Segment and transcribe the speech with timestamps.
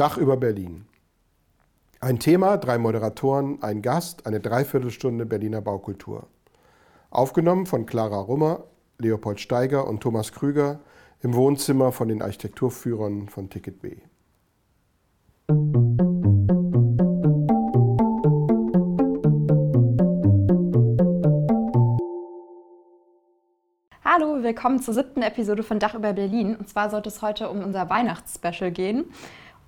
[0.00, 0.86] Dach über Berlin.
[2.00, 6.26] Ein Thema, drei Moderatoren, ein Gast, eine Dreiviertelstunde Berliner Baukultur.
[7.10, 8.64] Aufgenommen von Clara Rummer,
[8.96, 10.80] Leopold Steiger und Thomas Krüger
[11.20, 13.98] im Wohnzimmer von den Architekturführern von Ticket B.
[24.02, 26.56] Hallo, willkommen zur siebten Episode von Dach über Berlin.
[26.56, 29.04] Und zwar sollte es heute um unser Weihnachtsspecial gehen.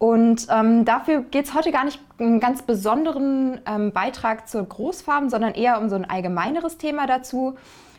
[0.03, 5.31] Und ähm, dafür geht es heute gar nicht einen ganz besonderen ähm, Beitrag zur Großfarben,
[5.31, 7.55] sondern eher um so ein allgemeineres Thema dazu.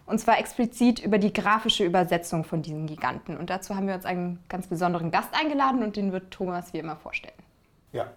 [0.06, 3.38] Und zwar explizit über die grafische Übersetzung von diesen Giganten.
[3.38, 6.80] Und dazu haben wir uns einen ganz besonderen Gast eingeladen und den wird Thomas wie
[6.80, 7.38] immer vorstellen.
[7.94, 8.08] Ja,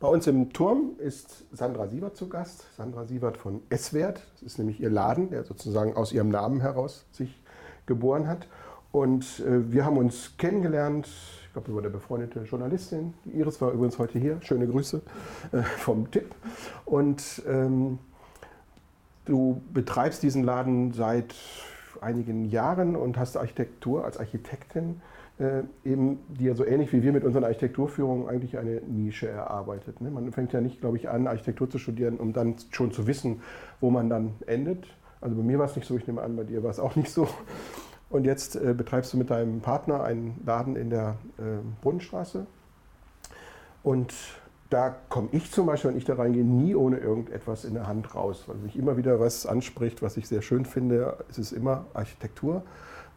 [0.00, 2.64] bei uns im Turm ist Sandra Siebert zu Gast.
[2.76, 4.22] Sandra Siebert von S-Wert.
[4.32, 7.40] Das ist nämlich ihr Laden, der sozusagen aus ihrem Namen heraus sich
[7.86, 8.48] geboren hat.
[8.90, 11.06] Und äh, wir haben uns kennengelernt
[11.50, 13.12] ich glaube, über eine befreundete Journalistin.
[13.24, 14.38] Iris war übrigens heute hier.
[14.40, 15.02] Schöne Grüße
[15.50, 16.32] äh, vom Tipp.
[16.84, 17.98] Und ähm,
[19.24, 21.34] du betreibst diesen Laden seit
[22.00, 25.02] einigen Jahren und hast Architektur als Architektin
[25.40, 30.00] äh, eben dir so ähnlich wie wir mit unseren Architekturführungen eigentlich eine Nische erarbeitet.
[30.00, 30.08] Ne?
[30.12, 33.42] Man fängt ja nicht, glaube ich, an, Architektur zu studieren, um dann schon zu wissen,
[33.80, 34.86] wo man dann endet.
[35.20, 36.94] Also bei mir war es nicht so, ich nehme an, bei dir war es auch
[36.94, 37.26] nicht so.
[38.10, 41.42] Und jetzt äh, betreibst du mit deinem Partner einen Laden in der äh,
[41.80, 42.44] Brunnenstraße.
[43.82, 44.12] Und
[44.68, 48.14] da komme ich zum Beispiel, wenn ich da reingehe, nie ohne irgendetwas in der Hand
[48.14, 51.16] raus, weil mich immer wieder was anspricht, was ich sehr schön finde.
[51.28, 52.62] Es ist immer Architektur,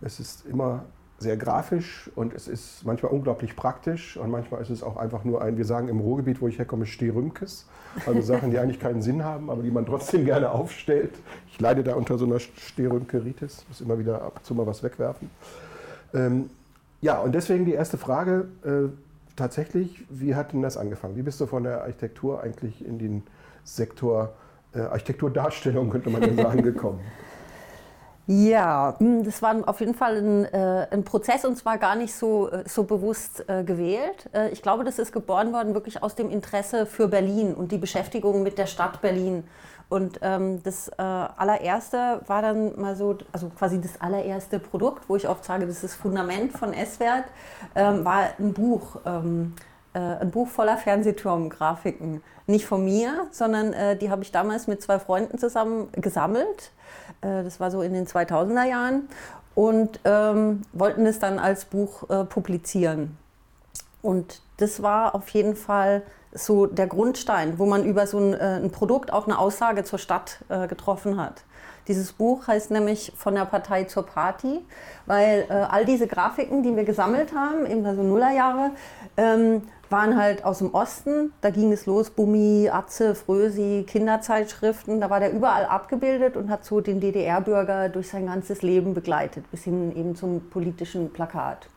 [0.02, 0.86] es ist immer
[1.24, 5.42] sehr grafisch und es ist manchmal unglaublich praktisch und manchmal ist es auch einfach nur
[5.42, 7.66] ein, wir sagen im Ruhrgebiet, wo ich herkomme, Stehrümkes.
[8.06, 11.14] Also Sachen, die eigentlich keinen Sinn haben, aber die man trotzdem gerne aufstellt.
[11.52, 14.84] Ich leide da unter so einer Stehrümkeritis, muss immer wieder ab und zu mal was
[14.84, 15.30] wegwerfen.
[16.14, 16.50] Ähm,
[17.02, 18.90] ja, und deswegen die erste Frage, äh,
[19.36, 21.16] tatsächlich, wie hat denn das angefangen?
[21.16, 23.24] Wie bist du von der Architektur eigentlich in den
[23.64, 24.34] Sektor
[24.74, 27.00] äh, Architekturdarstellung, könnte man ja sagen, gekommen?
[28.26, 32.16] Ja, hm, das war auf jeden Fall ein, äh, ein Prozess und zwar gar nicht
[32.16, 34.30] so, äh, so bewusst äh, gewählt.
[34.34, 37.78] Äh, ich glaube, das ist geboren worden wirklich aus dem Interesse für Berlin und die
[37.78, 39.44] Beschäftigung mit der Stadt Berlin.
[39.90, 45.18] Und ähm, das äh, allererste war dann mal so, also quasi das allererste Produkt, wo
[45.18, 47.26] ich oft sage, das ist das Fundament von S-Wert,
[47.76, 49.02] ähm, war ein Buch.
[49.06, 49.54] Ähm,
[49.94, 52.24] äh, ein Buch voller Fernsehturmgrafiken.
[52.48, 56.74] Nicht von mir, sondern die habe ich damals mit zwei Freunden zusammen gesammelt
[57.24, 59.08] das war so in den 2000er Jahren.
[59.56, 63.18] Und ähm, wollten es dann als Buch äh, publizieren.
[64.02, 66.02] Und das war auf jeden Fall
[66.34, 70.00] so der Grundstein, wo man über so ein, äh, ein Produkt auch eine Aussage zur
[70.00, 71.44] Stadt äh, getroffen hat.
[71.88, 74.62] Dieses Buch heißt nämlich Von der Partei zur Party,
[75.06, 78.72] weil äh, all diese Grafiken, die wir gesammelt haben, eben also Nullerjahre,
[79.18, 81.34] ähm, waren halt aus dem Osten.
[81.42, 85.02] Da ging es los, Bummi, Atze, Frösi, Kinderzeitschriften.
[85.02, 89.50] Da war der überall abgebildet und hat so den DDR-Bürger durch sein ganzes Leben begleitet,
[89.52, 91.68] bis hin eben zum politischen Plakat.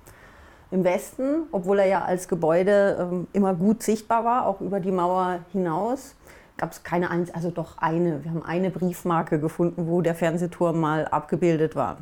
[0.70, 4.90] Im Westen, obwohl er ja als Gebäude ähm, immer gut sichtbar war, auch über die
[4.90, 6.14] Mauer hinaus,
[6.56, 8.24] gab es keine eins, also doch eine.
[8.24, 11.98] Wir haben eine Briefmarke gefunden, wo der Fernsehturm mal abgebildet war.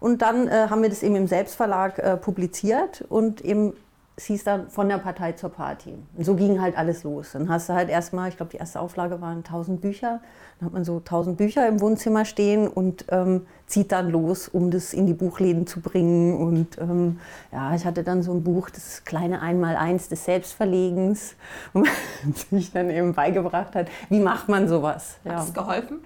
[0.00, 3.74] Und dann äh, haben wir das eben im Selbstverlag äh, publiziert und eben
[4.18, 5.94] es hieß dann von der Partei zur Party.
[6.16, 7.30] Und so ging halt alles los.
[7.32, 10.20] Dann hast du halt erstmal, ich glaube, die erste Auflage waren 1000 Bücher.
[10.58, 14.72] Dann hat man so 1000 Bücher im Wohnzimmer stehen und ähm, zieht dann los, um
[14.72, 16.36] das in die Buchläden zu bringen.
[16.36, 17.20] Und ähm,
[17.52, 21.36] ja, ich hatte dann so ein Buch, das kleine Einmaleins des Selbstverlegens,
[21.72, 25.18] wo man sich dann eben beigebracht hat, wie macht man sowas.
[25.24, 25.36] Ja.
[25.36, 26.00] Hat es geholfen?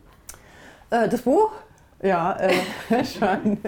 [0.90, 1.50] Äh, das Buch?
[2.02, 2.52] Ja, äh,
[3.04, 3.58] schon.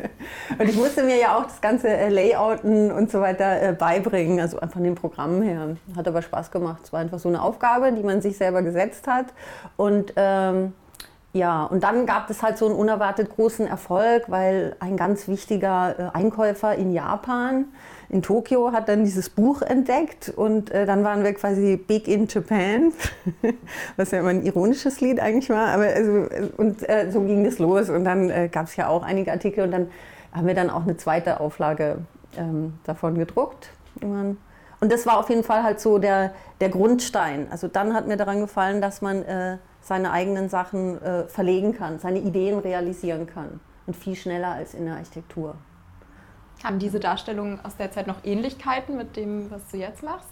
[0.58, 4.40] Und ich musste mir ja auch das ganze äh, Layouten und so weiter äh, beibringen,
[4.40, 5.76] also von den Programmen her.
[5.96, 6.80] Hat aber Spaß gemacht.
[6.82, 9.26] Es war einfach so eine Aufgabe, die man sich selber gesetzt hat.
[9.76, 10.74] Und ähm,
[11.32, 15.94] ja, und dann gab es halt so einen unerwartet großen Erfolg, weil ein ganz wichtiger
[15.98, 17.66] äh, Einkäufer in Japan,
[18.08, 22.26] in Tokio, hat dann dieses Buch entdeckt und äh, dann waren wir quasi big in
[22.28, 22.92] Japan,
[23.96, 25.68] was ja immer ein ironisches Lied eigentlich war.
[25.68, 29.02] Aber also, und äh, so ging es los und dann äh, gab es ja auch
[29.02, 29.88] einige Artikel und dann
[30.32, 31.98] haben wir dann auch eine zweite Auflage
[32.36, 33.70] ähm, davon gedruckt.
[34.00, 37.46] Und das war auf jeden Fall halt so der, der Grundstein.
[37.50, 41.98] Also dann hat mir daran gefallen, dass man äh, seine eigenen Sachen äh, verlegen kann,
[41.98, 43.60] seine Ideen realisieren kann.
[43.86, 45.54] Und viel schneller als in der Architektur.
[46.64, 50.28] Haben diese Darstellungen aus der Zeit noch Ähnlichkeiten mit dem, was du jetzt machst?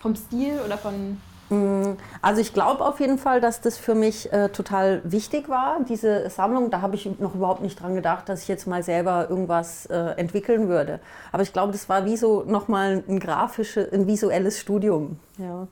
[0.00, 1.18] Vom Stil oder von
[1.50, 5.78] Mm, also ich glaube auf jeden Fall, dass das für mich äh, total wichtig war,
[5.88, 6.70] diese Sammlung.
[6.70, 9.96] Da habe ich noch überhaupt nicht dran gedacht, dass ich jetzt mal selber irgendwas äh,
[10.16, 11.00] entwickeln würde.
[11.32, 15.18] Aber ich glaube, das war wie so nochmal ein grafisches, ein visuelles Studium.
[15.38, 15.66] Ja.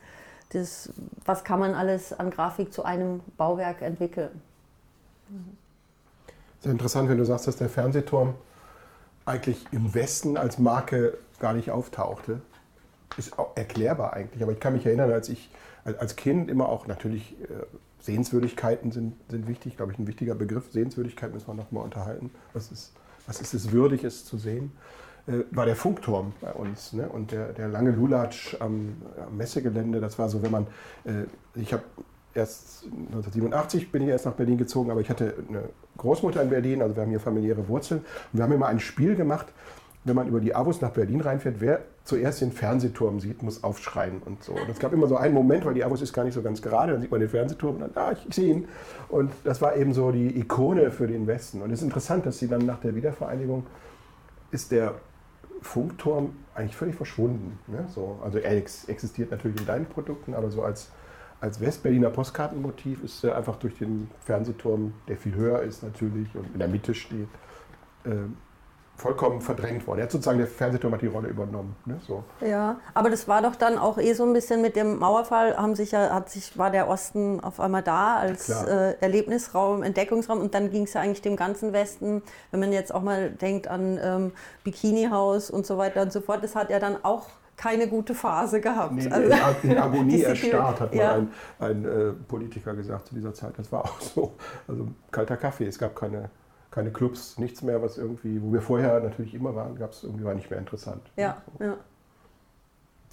[0.51, 0.91] Das,
[1.25, 4.31] was kann man alles an Grafik zu einem Bauwerk entwickeln?
[6.61, 8.35] Sehr interessant, wenn du sagst, dass der Fernsehturm
[9.29, 12.41] eigentlich im Westen als Marke gar nicht auftauchte.
[13.17, 15.51] Ist auch erklärbar eigentlich, aber ich kann mich erinnern, als ich
[15.85, 17.47] als Kind immer auch natürlich äh,
[18.01, 20.71] Sehenswürdigkeiten sind, sind wichtig, glaube ich, ein wichtiger Begriff.
[20.73, 22.31] Sehenswürdigkeit müssen wir noch mal unterhalten.
[22.53, 22.93] Was ist,
[23.27, 24.73] was ist es würdig, es zu sehen?
[25.27, 27.09] Äh, war der Funkturm bei uns ne?
[27.09, 28.97] und der, der lange Lulatsch am,
[29.27, 30.01] am, Messegelände.
[30.01, 30.67] Das war so, wenn man,
[31.05, 31.83] äh, ich habe
[32.35, 35.63] erst 1987 bin ich erst nach Berlin gezogen, aber ich hatte eine
[35.97, 38.01] Großmutter in Berlin, also wir haben hier familiäre Wurzeln.
[38.01, 39.47] Und wir haben immer ein Spiel gemacht,
[40.05, 44.23] wenn man über die Avus nach Berlin reinfährt, wer zuerst den Fernsehturm sieht, muss aufschreien
[44.25, 44.53] und so.
[44.53, 46.63] Und es gab immer so einen Moment, weil die Avus ist gar nicht so ganz
[46.63, 48.69] gerade, dann sieht man den Fernsehturm und dann, ah, ich, ich sehe ihn.
[49.09, 51.61] Und das war eben so die Ikone für den Westen.
[51.61, 53.67] Und es ist interessant, dass sie dann nach der Wiedervereinigung
[54.51, 54.95] ist der
[55.61, 57.59] Funkturm eigentlich völlig verschwunden.
[57.67, 57.87] Ne?
[57.95, 60.91] So, also er existiert natürlich in deinen Produkten, aber so als,
[61.40, 66.52] als Westberliner Postkartenmotiv ist er einfach durch den Fernsehturm, der viel höher ist natürlich und
[66.52, 67.29] in der Mitte steht,
[68.05, 68.11] äh,
[68.96, 70.00] vollkommen verdrängt worden.
[70.00, 71.76] Er hat sozusagen der Fernsehturm hat die Rolle übernommen.
[71.85, 72.00] Ne?
[72.05, 72.25] So.
[72.40, 75.76] Ja, aber das war doch dann auch eh so ein bisschen mit dem Mauerfall, haben
[75.76, 80.52] sich ja, hat sich, war der Osten auf einmal da als äh, Erlebnisraum, Entdeckungsraum und
[80.52, 84.00] dann ging es ja eigentlich dem ganzen Westen, wenn man jetzt auch mal denkt an
[84.02, 84.32] ähm,
[84.64, 88.60] Bikini-Haus und so weiter und so fort, das hat ja dann auch keine gute Phase
[88.62, 88.94] gehabt.
[88.94, 91.14] Nee, also, in Agonie erstarrt, hat mal ja.
[91.14, 93.52] ein, ein äh, Politiker gesagt zu dieser Zeit.
[93.58, 94.32] Das war auch so.
[94.66, 96.31] Also kalter Kaffee, es gab keine
[96.70, 100.25] keine Clubs, nichts mehr, was irgendwie, wo wir vorher natürlich immer waren, gab es irgendwie
[100.25, 101.02] war nicht mehr interessant.
[101.16, 101.64] Ja, so.
[101.64, 101.76] ja.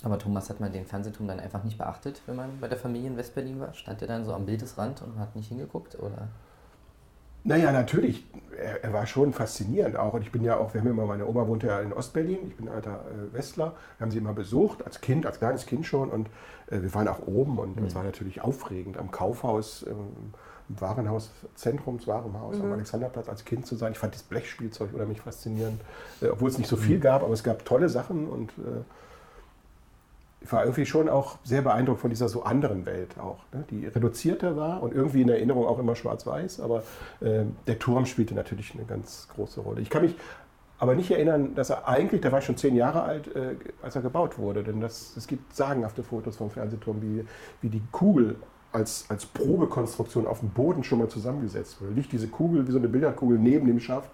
[0.03, 3.07] Aber Thomas, hat man den Fernsehturm dann einfach nicht beachtet, wenn man bei der Familie
[3.07, 3.74] in Westberlin war?
[3.74, 5.97] Stand er dann so am Bildesrand und hat nicht hingeguckt?
[5.97, 6.27] Oder?
[7.45, 8.25] Naja, natürlich.
[8.57, 10.13] Er, er, war schon faszinierend auch.
[10.13, 12.56] Und ich bin ja auch, wir haben immer, meine Oma wohnte ja in Ostberlin, ich
[12.56, 13.75] bin alter äh, Westler.
[13.97, 16.09] Wir haben sie immer besucht, als Kind, als kleines Kind schon.
[16.09, 16.27] Und
[16.68, 17.83] äh, wir waren auch oben und mhm.
[17.83, 19.86] das war natürlich aufregend am Kaufhaus.
[19.88, 20.33] Ähm,
[20.68, 22.65] im Warenhaus, Zentrumswarenhaus mhm.
[22.65, 23.92] am Alexanderplatz als Kind zu sein.
[23.92, 25.80] Ich fand das Blechspielzeug oder mich faszinierend,
[26.21, 27.01] äh, obwohl es nicht so viel mhm.
[27.01, 28.81] gab, aber es gab tolle Sachen und äh,
[30.45, 33.65] ich war irgendwie schon auch sehr beeindruckt von dieser so anderen Welt auch, ne?
[33.71, 36.83] die reduzierter war und irgendwie in Erinnerung auch immer schwarz-weiß, aber
[37.19, 39.81] äh, der Turm spielte natürlich eine ganz große Rolle.
[39.81, 40.15] Ich kann mich
[40.77, 44.03] aber nicht erinnern, dass er eigentlich, der war schon zehn Jahre alt, äh, als er
[44.03, 47.25] gebaut wurde, denn das, es gibt sagenhafte Fotos vom Fernsehturm, wie,
[47.62, 48.36] wie die Kugel
[48.71, 51.94] als, als Probekonstruktion auf dem Boden schon mal zusammengesetzt wurde.
[51.94, 54.12] Liegt diese Kugel wie so eine Billardkugel neben dem Schaft.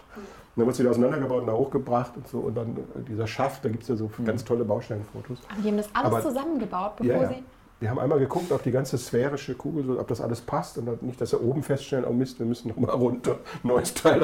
[0.55, 2.39] Und dann wird sie wieder auseinandergebaut und da hochgebracht und so.
[2.39, 4.25] Und dann äh, dieser Schaft, da gibt es ja so mhm.
[4.25, 5.39] ganz tolle Bausteinfotos.
[5.49, 7.29] Aber die haben das alles Aber, zusammengebaut, bevor ja, ja.
[7.29, 7.43] sie.
[7.79, 11.19] Wir haben einmal geguckt, ob die ganze sphärische Kugel, ob das alles passt und nicht,
[11.19, 14.19] dass wir oben feststellen, oh Mist, wir müssen nochmal runter, neues Teil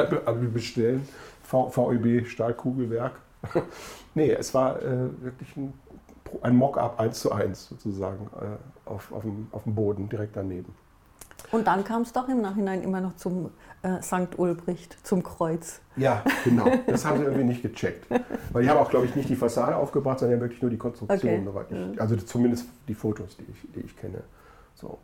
[0.53, 1.07] bestellen.
[1.49, 3.13] VEB Stahlkugelwerk.
[4.15, 5.73] nee, es war äh, wirklich ein
[6.41, 10.73] ein Mock-up 1 zu 1 sozusagen äh, auf, auf, dem, auf dem Boden direkt daneben.
[11.51, 13.51] Und dann kam es doch im Nachhinein immer noch zum
[13.81, 14.37] äh, St.
[14.37, 15.81] Ulbricht, zum Kreuz.
[15.95, 16.65] Ja, genau.
[16.87, 18.05] Das haben sie irgendwie nicht gecheckt.
[18.51, 21.47] Weil die haben auch, glaube ich, nicht die Fassade aufgebracht, sondern wirklich nur die Konstruktion.
[21.47, 21.73] Okay.
[21.73, 21.99] Mhm.
[21.99, 24.23] also zumindest die Fotos, die ich, die ich kenne.
[24.75, 24.99] So.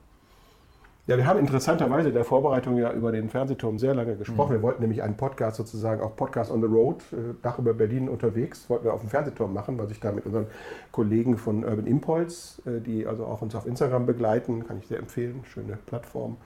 [1.05, 4.51] Ja, wir haben interessanterweise in der Vorbereitung ja über den Fernsehturm sehr lange gesprochen.
[4.51, 4.55] Mhm.
[4.55, 8.07] Wir wollten nämlich einen Podcast sozusagen, auch Podcast on the Road, äh, Dach über Berlin
[8.07, 10.47] unterwegs, wollten wir auf dem Fernsehturm machen, was ich da mit unseren
[10.93, 14.99] Kollegen von Urban Impulse, äh, die also auch uns auf Instagram begleiten, kann ich sehr
[14.99, 16.37] empfehlen, schöne Plattform,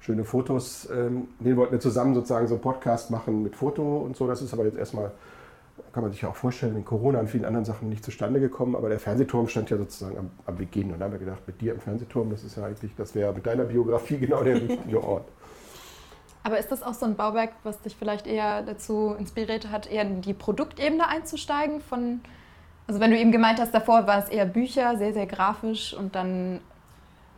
[0.00, 0.88] schöne Fotos.
[0.92, 4.26] Ähm, den wollten wir zusammen sozusagen so einen Podcast machen mit Foto und so.
[4.26, 5.12] Das ist aber jetzt erstmal
[5.92, 8.76] kann man sich ja auch vorstellen, in Corona und vielen anderen Sachen nicht zustande gekommen,
[8.76, 10.92] aber der Fernsehturm stand ja sozusagen am, am Beginn.
[10.92, 13.32] Und da haben wir gedacht, mit dir im Fernsehturm, das ist ja eigentlich, das wäre
[13.32, 15.26] mit deiner Biografie genau der richtige Ort.
[16.42, 20.02] Aber ist das auch so ein Bauwerk, was dich vielleicht eher dazu inspiriert hat, eher
[20.02, 21.80] in die Produktebene einzusteigen?
[21.80, 22.20] Von,
[22.86, 26.14] also wenn du eben gemeint hast, davor war es eher Bücher, sehr, sehr grafisch und
[26.14, 26.60] dann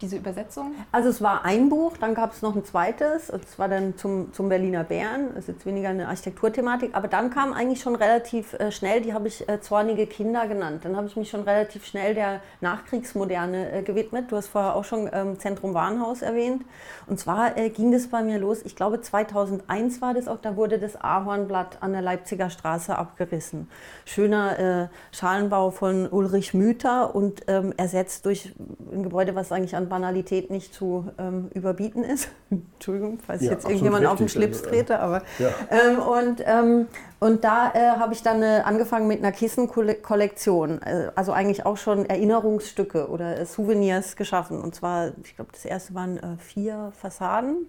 [0.03, 0.75] diese Übersetzung?
[0.91, 4.33] Also es war ein Buch, dann gab es noch ein zweites, das war dann zum,
[4.33, 8.53] zum Berliner Bären, das ist jetzt weniger eine Architekturthematik, aber dann kam eigentlich schon relativ
[8.55, 11.87] äh, schnell, die habe ich äh, Zornige Kinder genannt, dann habe ich mich schon relativ
[11.87, 14.31] schnell der Nachkriegsmoderne äh, gewidmet.
[14.31, 16.65] Du hast vorher auch schon ähm, Zentrum Warenhaus erwähnt.
[17.07, 20.79] Und zwar ging das bei mir los, ich glaube 2001 war das auch, da wurde
[20.79, 23.69] das Ahornblatt an der Leipziger Straße abgerissen.
[24.05, 28.53] Schöner Schalenbau von Ulrich Müther und ähm, ersetzt durch
[28.93, 32.31] ein Gebäude, was eigentlich an Banalität nicht zu ähm, überbieten ist.
[32.51, 35.51] Entschuldigung, falls ich Ja, jetzt irgendjemand auf den Schlips also, äh, trete, aber Ja.
[35.71, 36.87] ähm, und, ähm,
[37.21, 40.81] und da äh, habe ich dann äh, angefangen mit einer Kissenkollektion.
[40.81, 44.63] Äh, also eigentlich auch schon Erinnerungsstücke oder äh, Souvenirs geschaffen.
[44.63, 47.67] Und zwar, ich glaube, das erste waren äh, vier Fassaden.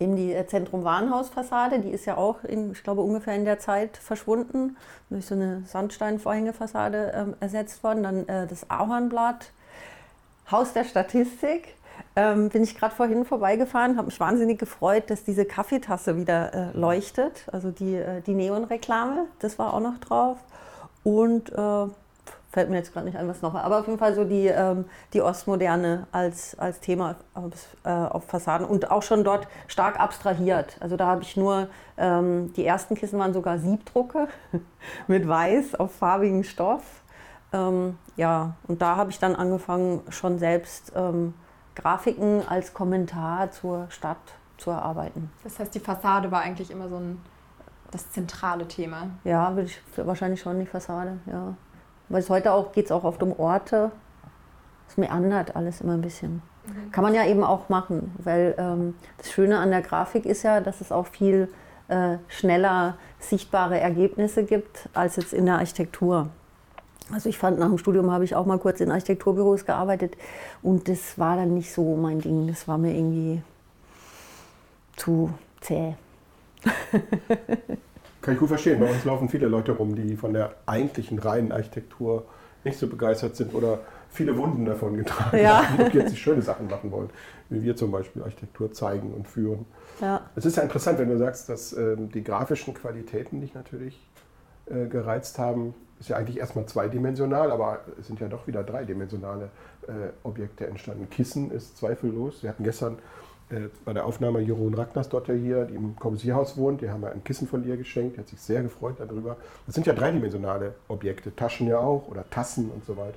[0.00, 3.98] Eben die äh, Zentrum-Warenhaus-Fassade, die ist ja auch, in, ich glaube, ungefähr in der Zeit
[3.98, 4.78] verschwunden,
[5.10, 8.02] durch so eine Sandsteinvorhängefassade ähm, ersetzt worden.
[8.02, 9.52] Dann äh, das Ahornblatt,
[10.50, 11.74] Haus der Statistik.
[12.16, 16.76] Ähm, bin ich gerade vorhin vorbeigefahren, habe mich wahnsinnig gefreut, dass diese Kaffeetasse wieder äh,
[16.76, 17.46] leuchtet.
[17.50, 20.38] Also die, äh, die Neonreklame, das war auch noch drauf.
[21.02, 21.86] Und äh,
[22.54, 23.64] fällt mir jetzt gerade nicht ein, was noch war.
[23.64, 28.24] Aber auf jeden Fall so die, ähm, die Ostmoderne als, als Thema auf, äh, auf
[28.24, 30.76] Fassaden und auch schon dort stark abstrahiert.
[30.78, 31.66] Also da habe ich nur,
[31.98, 34.28] ähm, die ersten Kissen waren sogar Siebdrucke
[35.08, 36.82] mit Weiß auf farbigem Stoff.
[37.54, 41.34] Ähm, ja, und da habe ich dann angefangen, schon selbst ähm,
[41.76, 44.18] Grafiken als Kommentar zur Stadt
[44.58, 45.30] zu erarbeiten.
[45.44, 47.20] Das heißt, die Fassade war eigentlich immer so ein,
[47.92, 49.10] das zentrale Thema.
[49.22, 51.54] Ja, würde ich wahrscheinlich schon die Fassade, ja.
[52.08, 53.92] Weil es heute auch geht es auch oft um Orte.
[54.88, 56.42] Es meandert alles immer ein bisschen.
[56.92, 60.60] Kann man ja eben auch machen, weil ähm, das Schöne an der Grafik ist ja,
[60.60, 61.52] dass es auch viel
[61.88, 66.30] äh, schneller sichtbare Ergebnisse gibt als jetzt in der Architektur.
[67.12, 70.16] Also ich fand, nach dem Studium habe ich auch mal kurz in Architekturbüros gearbeitet
[70.62, 72.48] und das war dann nicht so mein Ding.
[72.48, 73.42] Das war mir irgendwie
[74.96, 75.30] zu
[75.60, 75.94] zäh.
[78.22, 78.80] Kann ich gut verstehen.
[78.80, 82.24] Bei uns laufen viele Leute rum, die von der eigentlichen reinen Architektur
[82.64, 85.68] nicht so begeistert sind oder viele Wunden davon getragen Ja.
[85.68, 87.10] haben und jetzt die schöne Sachen machen wollen,
[87.50, 89.66] wie wir zum Beispiel Architektur zeigen und führen.
[90.00, 90.22] Ja.
[90.36, 94.00] Es ist ja interessant, wenn du sagst, dass ähm, die grafischen Qualitäten dich natürlich
[94.66, 95.74] äh, gereizt haben.
[96.04, 99.48] Ist ja eigentlich erstmal zweidimensional, aber es sind ja doch wieder dreidimensionale
[99.88, 101.08] äh, Objekte entstanden.
[101.08, 102.42] Kissen ist zweifellos.
[102.42, 102.98] Wir hatten gestern
[103.48, 107.24] äh, bei der Aufnahme Jeroen Ragnarsdotter hier, die im Corbusierhaus wohnt, die haben wir ein
[107.24, 109.38] Kissen von ihr geschenkt, die hat sich sehr gefreut darüber.
[109.64, 113.16] Das sind ja dreidimensionale Objekte, Taschen ja auch oder Tassen und so weiter.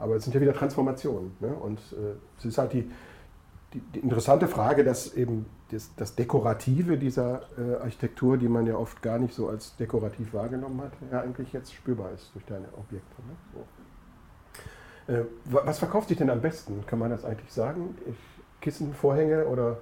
[0.00, 1.36] Aber es sind ja wieder Transformationen.
[1.38, 1.54] Ne?
[1.54, 2.90] Und äh, es ist halt die,
[3.72, 8.76] die, die interessante Frage, dass eben das, das Dekorative dieser äh, Architektur, die man ja
[8.76, 12.66] oft gar nicht so als dekorativ wahrgenommen hat, ja eigentlich jetzt spürbar ist durch deine
[12.76, 13.22] Objekte.
[13.22, 13.36] Ne?
[15.06, 15.12] So.
[15.12, 16.84] Äh, wa- was verkauft sich denn am besten?
[16.86, 17.96] Kann man das eigentlich sagen?
[18.06, 18.16] Ich,
[18.60, 19.78] Kissen, Vorhänge oder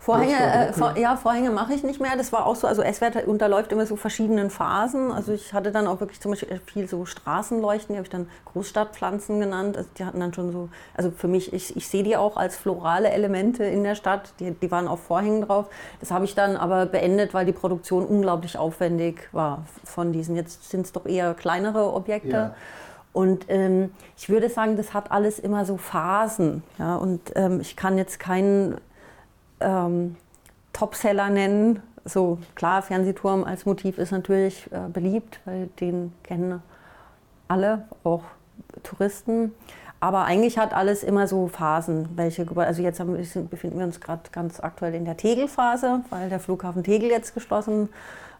[0.00, 2.16] Vorhänge, Muster, äh, vor, ja, Vorhänge mache ich nicht mehr.
[2.16, 5.12] Das war auch so, also S-Wert unterläuft immer so verschiedenen Phasen.
[5.12, 8.28] Also ich hatte dann auch wirklich zum Beispiel viel so Straßenleuchten, die habe ich dann
[8.46, 9.76] Großstadtpflanzen genannt.
[9.76, 12.56] Also die hatten dann schon so, also für mich, ich, ich sehe die auch als
[12.56, 14.34] florale Elemente in der Stadt.
[14.40, 15.66] Die, die waren auf Vorhängen drauf.
[16.00, 20.34] Das habe ich dann aber beendet, weil die Produktion unglaublich aufwendig war von diesen.
[20.34, 22.30] Jetzt sind es doch eher kleinere Objekte.
[22.30, 22.54] Ja.
[23.12, 26.62] Und ähm, ich würde sagen, das hat alles immer so Phasen.
[26.78, 26.96] Ja?
[26.96, 28.80] Und ähm, ich kann jetzt keinen
[29.64, 30.16] ähm,
[30.72, 31.82] Topseller nennen.
[32.04, 36.62] So klar, Fernsehturm als Motiv ist natürlich äh, beliebt, weil den kennen
[37.48, 38.22] alle, auch
[38.82, 39.52] Touristen.
[40.00, 42.44] Aber eigentlich hat alles immer so Phasen, welche.
[42.56, 43.14] Also jetzt haben,
[43.48, 47.88] befinden wir uns gerade ganz aktuell in der Tegelphase, weil der Flughafen Tegel jetzt geschlossen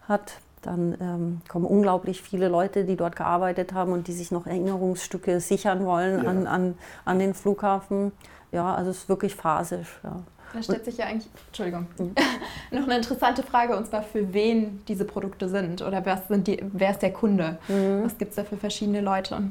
[0.08, 0.40] hat.
[0.62, 5.38] Dann ähm, kommen unglaublich viele Leute, die dort gearbeitet haben und die sich noch Erinnerungsstücke
[5.40, 6.30] sichern wollen Ja.
[6.30, 8.12] an, an, an den Flughafen.
[8.50, 10.00] Ja, also es ist wirklich phasisch.
[10.02, 10.20] Ja.
[10.52, 11.86] Da stellt sich ja eigentlich, Entschuldigung,
[12.70, 16.62] noch eine interessante Frage, und zwar für wen diese Produkte sind oder was sind die,
[16.72, 17.58] wer ist der Kunde?
[18.02, 19.42] Was gibt es da für verschiedene Leute?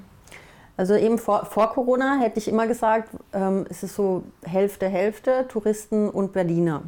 [0.78, 5.46] Also eben vor, vor Corona hätte ich immer gesagt, ähm, es ist so Hälfte, Hälfte,
[5.48, 6.84] Touristen und Berliner.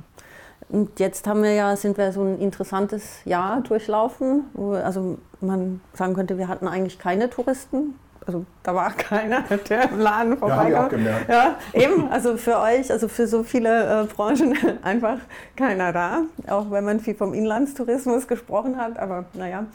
[0.70, 5.82] Und jetzt haben wir ja, sind wir so ein interessantes Jahr durchlaufen, wo also man
[5.93, 7.93] sagen könnte, wir hatten eigentlich keine Touristen.
[8.25, 10.89] Also da war keiner, der im Laden Ja, vorbeikam.
[10.89, 11.30] gemerkt.
[11.30, 15.18] Ja, eben, also für euch, also für so viele äh, Branchen einfach
[15.56, 19.65] keiner da, auch wenn man viel vom Inlandstourismus gesprochen hat, aber naja.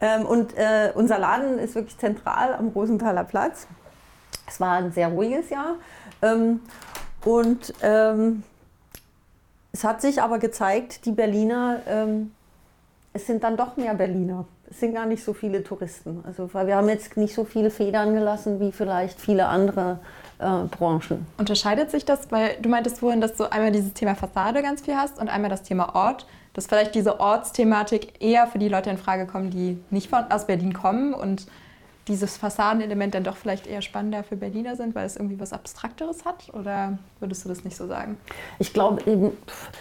[0.00, 3.66] Ähm, und äh, unser Laden ist wirklich zentral am Rosenthaler Platz.
[4.46, 5.74] Es war ein sehr ruhiges Jahr
[6.22, 6.60] ähm,
[7.24, 8.44] und ähm,
[9.72, 12.32] es hat sich aber gezeigt, die Berliner, ähm,
[13.12, 14.44] es sind dann doch mehr Berliner.
[14.70, 16.22] Es sind gar nicht so viele Touristen.
[16.26, 19.98] Also, weil wir haben jetzt nicht so viele Federn gelassen wie vielleicht viele andere
[20.38, 21.26] äh, Branchen.
[21.38, 22.30] Unterscheidet sich das?
[22.30, 25.50] Weil du meintest vorhin, dass du einmal dieses Thema Fassade ganz viel hast und einmal
[25.50, 26.26] das Thema Ort.
[26.52, 30.46] Dass vielleicht diese Ortsthematik eher für die Leute in Frage kommen, die nicht von, aus
[30.46, 31.46] Berlin kommen und
[32.08, 36.24] dieses Fassadenelement dann doch vielleicht eher spannender für Berliner sind, weil es irgendwie was Abstrakteres
[36.24, 36.52] hat?
[36.52, 38.16] Oder würdest du das nicht so sagen?
[38.58, 39.32] Ich glaube,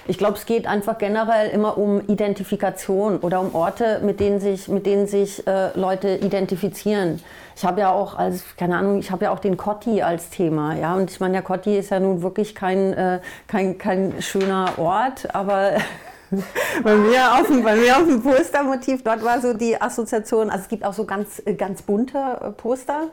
[0.08, 4.68] ich glaube, es geht einfach generell immer um Identifikation oder um Orte, mit denen sich,
[4.68, 7.22] mit denen sich äh, Leute identifizieren.
[7.56, 10.76] Ich habe ja auch als, keine Ahnung, ich habe ja auch den Kotti als Thema,
[10.76, 10.96] ja.
[10.96, 15.34] Und ich meine, der Kotti ist ja nun wirklich kein, äh, kein, kein schöner Ort,
[15.34, 15.72] aber
[16.84, 20.64] bei, mir auf dem, bei mir auf dem Postermotiv, dort war so die Assoziation, also
[20.64, 23.10] es gibt auch so ganz, äh, ganz bunte äh, Poster.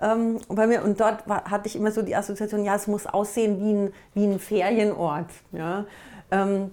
[0.00, 3.06] Ähm, bei mir, und dort war, hatte ich immer so die Assoziation, ja, es muss
[3.06, 5.26] aussehen wie ein, wie ein Ferienort.
[5.52, 5.84] Ja.
[6.30, 6.70] Ähm,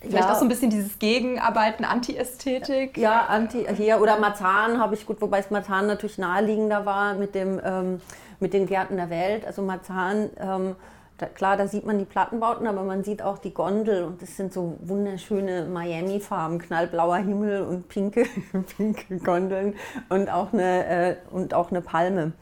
[0.00, 0.32] Vielleicht ja.
[0.32, 2.96] auch so ein bisschen dieses Gegenarbeiten, Anti-Ästhetik.
[2.96, 7.34] Ja, Anti, hier, oder Marzahn habe ich gut, wobei es Marzahn natürlich naheliegender war mit,
[7.34, 8.00] dem, ähm,
[8.38, 9.46] mit den Gärten der Welt.
[9.46, 10.76] Also Marzahn ähm,
[11.18, 14.36] da, klar, da sieht man die Plattenbauten, aber man sieht auch die Gondel und das
[14.36, 18.26] sind so wunderschöne Miami-Farben, knallblauer Himmel und pinke,
[18.76, 19.74] pinke Gondeln
[20.08, 22.32] und auch eine, äh, und auch eine Palme.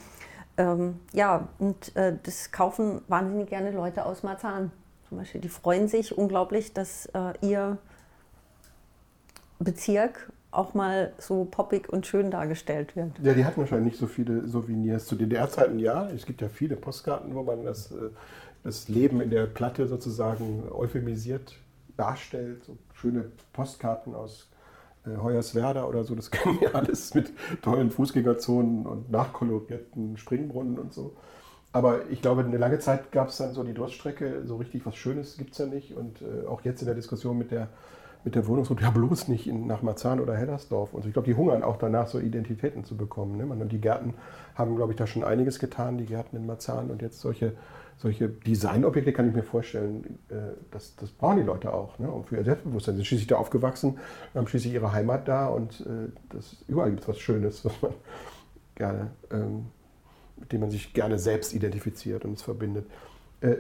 [0.57, 4.71] Ähm, ja, und äh, das kaufen wahnsinnig gerne Leute aus Marzahn.
[5.09, 7.79] Zum Beispiel, die freuen sich unglaublich, dass äh, ihr
[9.59, 13.19] Bezirk auch mal so poppig und schön dargestellt wird.
[13.23, 16.09] Ja, die hatten wahrscheinlich nicht so viele Souvenirs zu DDR-Zeiten, ja.
[16.11, 18.11] Es gibt ja viele Postkarten, wo man das äh,
[18.65, 21.55] das Leben in der Platte sozusagen euphemisiert
[21.97, 22.65] darstellt.
[22.65, 24.51] So schöne Postkarten aus
[25.07, 30.93] äh, Hoyerswerda oder so, das kennen wir alles mit tollen Fußgängerzonen und nachkolorierten Springbrunnen und
[30.93, 31.15] so.
[31.73, 34.95] Aber ich glaube, eine lange Zeit gab es dann so die Durststrecke, so richtig was
[34.97, 35.97] Schönes gibt es ja nicht.
[35.97, 37.69] Und äh, auch jetzt in der Diskussion mit der,
[38.23, 40.95] mit der Wohnungsnot, ja bloß nicht in, nach Marzahn oder Hellersdorf.
[40.95, 41.09] Und so.
[41.09, 43.37] ich glaube, die hungern auch danach, so Identitäten zu bekommen.
[43.37, 43.45] Ne?
[43.45, 44.15] Und die Gärten
[44.55, 46.93] haben, glaube ich, da schon einiges getan, die Gärten in Marzahn.
[46.93, 47.55] Und jetzt solche
[47.97, 50.35] solche Designobjekte kann ich mir vorstellen, äh,
[50.71, 52.11] das, das brauchen die Leute auch, ne?
[52.11, 52.95] und für ihr Selbstbewusstsein.
[52.95, 53.99] Sie sind schließlich da aufgewachsen,
[54.35, 57.93] haben schließlich ihre Heimat da und äh, das, überall gibt es was Schönes, was man
[58.75, 59.67] gerne, ähm,
[60.37, 62.87] mit dem man sich gerne selbst identifiziert und es verbindet.
[63.41, 63.57] Äh,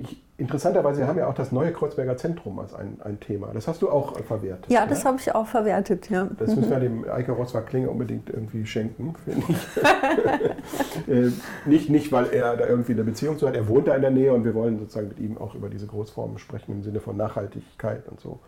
[0.00, 3.50] ich, interessanterweise haben wir ja auch das neue Kreuzberger Zentrum als ein, ein Thema.
[3.52, 4.70] Das hast du auch verwertet.
[4.70, 6.28] Ja, das habe ich auch verwertet, ja.
[6.38, 11.08] Das müssen wir dem Eike Roswar Klinge unbedingt irgendwie schenken, finde ich.
[11.08, 11.30] äh,
[11.66, 13.54] nicht, nicht, weil er da irgendwie eine Beziehung zu hat.
[13.54, 15.86] Er wohnt da in der Nähe und wir wollen sozusagen mit ihm auch über diese
[15.86, 18.40] Großformen sprechen im Sinne von Nachhaltigkeit und so.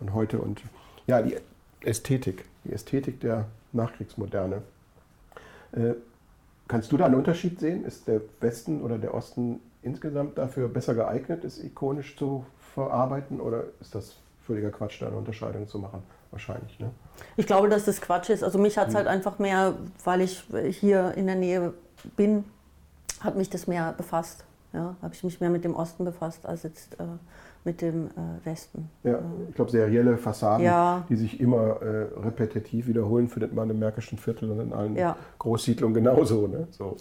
[0.00, 0.62] Und heute und
[1.06, 1.36] ja, die
[1.82, 4.62] Ästhetik, die Ästhetik der Nachkriegsmoderne.
[5.72, 5.94] Äh,
[6.68, 7.84] kannst du da einen Unterschied sehen?
[7.84, 12.44] Ist der Westen oder der Osten insgesamt dafür besser geeignet ist, ikonisch zu
[12.74, 13.40] verarbeiten?
[13.40, 16.02] Oder ist das völliger Quatsch, da eine Unterscheidung zu machen?
[16.30, 16.90] Wahrscheinlich, ne?
[17.36, 18.44] Ich glaube, dass das Quatsch ist.
[18.44, 18.98] Also mich hat es hm.
[18.98, 21.72] halt einfach mehr, weil ich hier in der Nähe
[22.16, 22.44] bin,
[23.20, 24.44] hat mich das mehr befasst.
[24.72, 27.04] Ja, habe ich mich mehr mit dem Osten befasst als jetzt äh,
[27.64, 28.88] mit dem äh, Westen.
[29.02, 31.04] Ja, ich glaube, serielle Fassaden, ja.
[31.08, 35.16] die sich immer äh, repetitiv wiederholen, findet man im Märkischen Viertel und in allen ja.
[35.38, 36.46] Großsiedlungen genauso.
[36.46, 36.68] Ne?
[36.70, 36.96] So.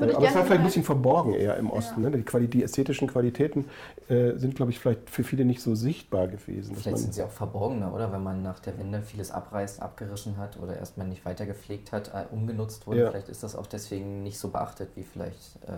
[0.00, 2.02] Äh, aber es war vielleicht ein bisschen verborgen eher im Osten.
[2.02, 2.10] Ja.
[2.10, 2.18] Ne?
[2.18, 3.66] Die, Quali die, ästhetischen Qualitäten
[4.08, 6.76] äh, sind, glaube ich, vielleicht für viele nicht so sichtbar gewesen.
[6.76, 8.12] Vielleicht sind sie auch verborgener, oder?
[8.12, 12.08] Wenn man nach der Wende vieles abreißt, abgerissen hat oder erstmal nicht weiter gepflegt hat,
[12.08, 13.00] äh, umgenutzt wurde.
[13.00, 13.10] Ja.
[13.10, 15.72] Vielleicht ist das auch deswegen nicht so beachtet wie vielleicht äh,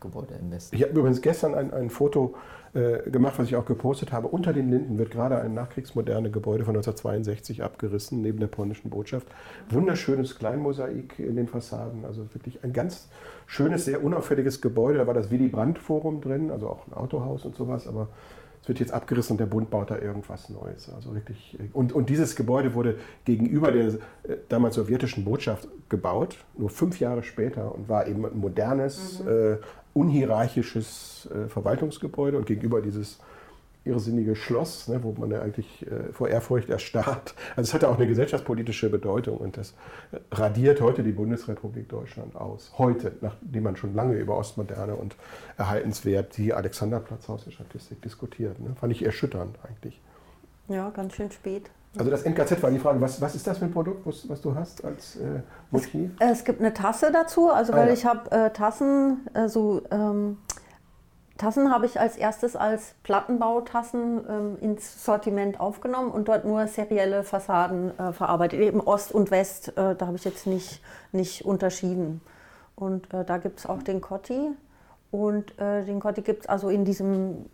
[0.00, 0.74] Gebäude im Westen.
[0.74, 2.34] Ich habe übrigens gestern ein, ein Foto
[2.74, 4.28] äh, gemacht, was ich auch gepostet habe.
[4.28, 9.26] Unter den Linden wird gerade ein nachkriegsmoderne Gebäude von 1962 abgerissen, neben der polnischen Botschaft.
[9.70, 13.08] Wunderschönes Kleinmosaik in den Fassaden, also wirklich ein ganz
[13.46, 14.98] schönes, sehr unauffälliges Gebäude.
[14.98, 18.08] Da war das Willy Brandt Forum drin, also auch ein Autohaus und sowas, aber
[18.68, 20.90] wird jetzt abgerissen und der Bund baut da irgendwas Neues.
[20.94, 23.98] Also wirklich, und, und dieses Gebäude wurde gegenüber der äh,
[24.48, 29.28] damals sowjetischen Botschaft gebaut, nur fünf Jahre später und war eben ein modernes, mhm.
[29.28, 29.56] äh,
[29.94, 33.18] unhierarchisches äh, Verwaltungsgebäude und gegenüber dieses
[33.84, 37.34] irrsinnige Schloss, ne, wo man ja eigentlich äh, vor Ehrfurcht erstarrt.
[37.56, 39.74] Also es hatte auch eine gesellschaftspolitische Bedeutung und das
[40.30, 42.72] radiert heute die Bundesrepublik Deutschland aus.
[42.78, 45.16] Heute, nachdem man schon lange über Ostmoderne und
[45.56, 48.58] erhaltenswert die Alexanderplatzhaus der Statistik diskutiert.
[48.60, 48.74] Ne.
[48.78, 50.00] Fand ich erschütternd eigentlich.
[50.68, 51.70] Ja, ganz schön spät.
[51.96, 54.40] Also das NKZ war die Frage, was, was ist das für ein Produkt, was, was
[54.40, 56.10] du hast als äh, Motiv?
[56.20, 57.94] Es, es, gibt eine Tasse dazu, also ah, weil ja.
[57.94, 60.36] ich habe äh, Tassen, äh, so ähm,
[61.38, 67.22] Tassen habe ich als erstes als Plattenbautassen ähm, ins Sortiment aufgenommen und dort nur serielle
[67.22, 72.20] Fassaden äh, verarbeitet, eben Ost und West, äh, da habe ich jetzt nicht, nicht unterschieden.
[72.74, 74.50] Und äh, da gibt es auch den Cotti,
[75.10, 77.46] und äh, den Kotti gibt es also in diesem,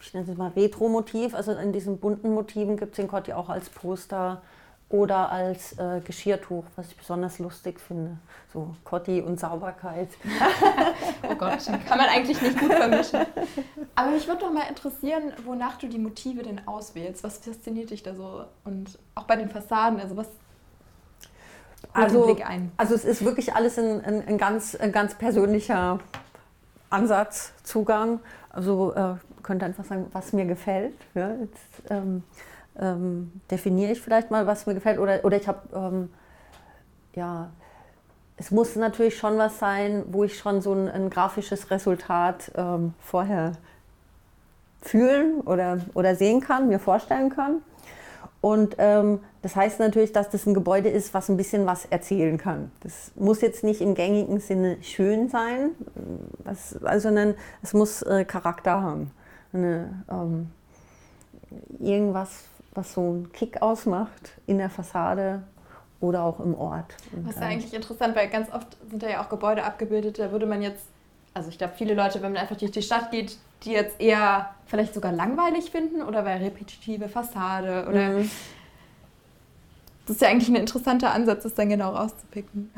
[0.00, 3.48] ich nenne es mal Retro-Motiv, also in diesen bunten Motiven gibt es den Kotti auch
[3.48, 4.42] als Poster
[4.90, 8.18] oder als äh, Geschirrtuch, was ich besonders lustig finde.
[8.52, 10.08] So Kotti und Sauberkeit.
[11.22, 13.20] oh Gott, kann man eigentlich nicht gut vermischen.
[13.94, 17.22] Aber mich würde doch mal interessieren, wonach du die Motive denn auswählst.
[17.22, 18.44] Was fasziniert dich da so?
[18.64, 20.26] Und auch bei den Fassaden, also was
[21.92, 22.72] also, Blick ein.
[22.76, 26.00] Also es ist wirklich alles ein, ein, ein ganz, ein ganz persönlicher
[26.90, 28.18] Ansatz, Zugang.
[28.50, 30.94] Also äh, könnte einfach sagen, was mir gefällt.
[31.14, 32.24] Ja, jetzt ähm,
[32.80, 34.98] ähm, definiere ich vielleicht mal, was mir gefällt.
[34.98, 36.10] Oder, oder ich habe, ähm,
[37.14, 37.50] ja,
[38.36, 42.94] es muss natürlich schon was sein, wo ich schon so ein, ein grafisches Resultat ähm,
[43.00, 43.52] vorher
[44.80, 47.62] fühlen oder, oder sehen kann, mir vorstellen kann.
[48.40, 52.38] Und ähm, das heißt natürlich, dass das ein Gebäude ist, was ein bisschen was erzählen
[52.38, 52.72] kann.
[52.80, 55.72] Das muss jetzt nicht im gängigen Sinne schön sein,
[56.38, 56.70] was,
[57.02, 59.10] sondern es muss äh, Charakter haben.
[59.52, 60.50] Eine, ähm,
[61.78, 65.42] irgendwas, was so einen Kick ausmacht in der Fassade
[66.00, 66.96] oder auch im Ort.
[67.12, 70.18] Und, das ist ja eigentlich interessant, weil ganz oft sind da ja auch Gebäude abgebildet,
[70.18, 70.84] da würde man jetzt,
[71.34, 74.54] also ich glaube, viele Leute, wenn man einfach durch die Stadt geht, die jetzt eher
[74.66, 78.08] vielleicht sogar langweilig finden oder weil repetitive Fassade oder.
[78.10, 78.30] Mhm.
[80.06, 82.72] Das ist ja eigentlich ein interessanter Ansatz, das dann genau rauszupicken.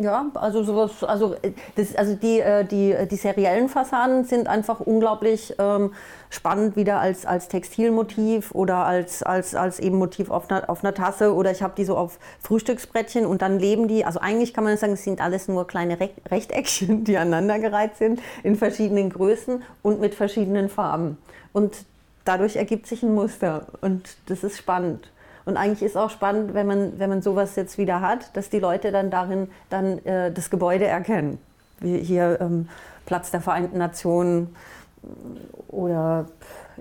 [0.00, 1.34] Ja, also sowas, also,
[1.74, 5.92] das, also die, äh, die, die seriellen Fassaden sind einfach unglaublich ähm,
[6.30, 10.94] spannend wieder als, als Textilmotiv oder als, als, als eben Motiv auf einer, auf einer
[10.94, 14.62] Tasse oder ich habe die so auf Frühstücksbrettchen und dann leben die, also eigentlich kann
[14.62, 19.64] man sagen, es sind alles nur kleine Re Rechteckchen, die aneinandergereiht sind in verschiedenen Größen
[19.82, 21.18] und mit verschiedenen Farben.
[21.52, 21.74] Und
[22.24, 25.10] dadurch ergibt sich ein Muster und das ist spannend.
[25.48, 28.58] Und eigentlich ist auch spannend, wenn man, wenn man sowas jetzt wieder hat, dass die
[28.58, 31.38] Leute dann darin dann äh, das Gebäude erkennen.
[31.80, 32.68] Wie hier ähm,
[33.06, 34.54] Platz der Vereinten Nationen
[35.68, 36.26] oder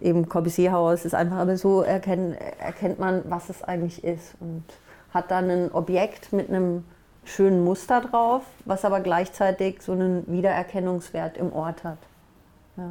[0.02, 4.66] eben Corbusier-Haus ist einfach, aber so erkennt, erkennt man, was es eigentlich ist und
[5.14, 6.84] hat dann ein Objekt mit einem
[7.24, 12.00] schönen Muster drauf, was aber gleichzeitig so einen Wiedererkennungswert im Ort hat.
[12.76, 12.90] Ja.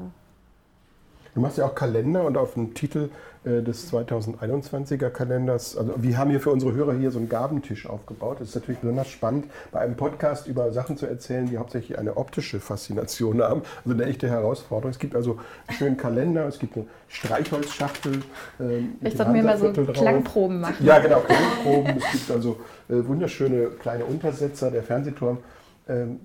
[1.37, 3.11] Du machst ja auch Kalender und auf dem Titel
[3.45, 7.87] äh, des 2021er Kalenders, also wir haben hier für unsere Hörer hier so einen Gabentisch
[7.87, 8.39] aufgebaut.
[8.41, 12.17] Das ist natürlich besonders spannend, bei einem Podcast über Sachen zu erzählen, die hauptsächlich eine
[12.17, 13.61] optische Faszination haben.
[13.85, 14.93] Also eine echte Herausforderung.
[14.93, 18.23] Es gibt also einen schönen Kalender, es gibt eine Streichholzschachtel.
[18.59, 19.93] Äh, ich sollte mir mal so drauf.
[19.93, 20.87] Klangproben machen.
[20.87, 21.99] Ja, genau, Klangproben.
[21.99, 25.37] es gibt also äh, wunderschöne kleine Untersetzer, der Fernsehturm.
[25.87, 26.19] Ähm,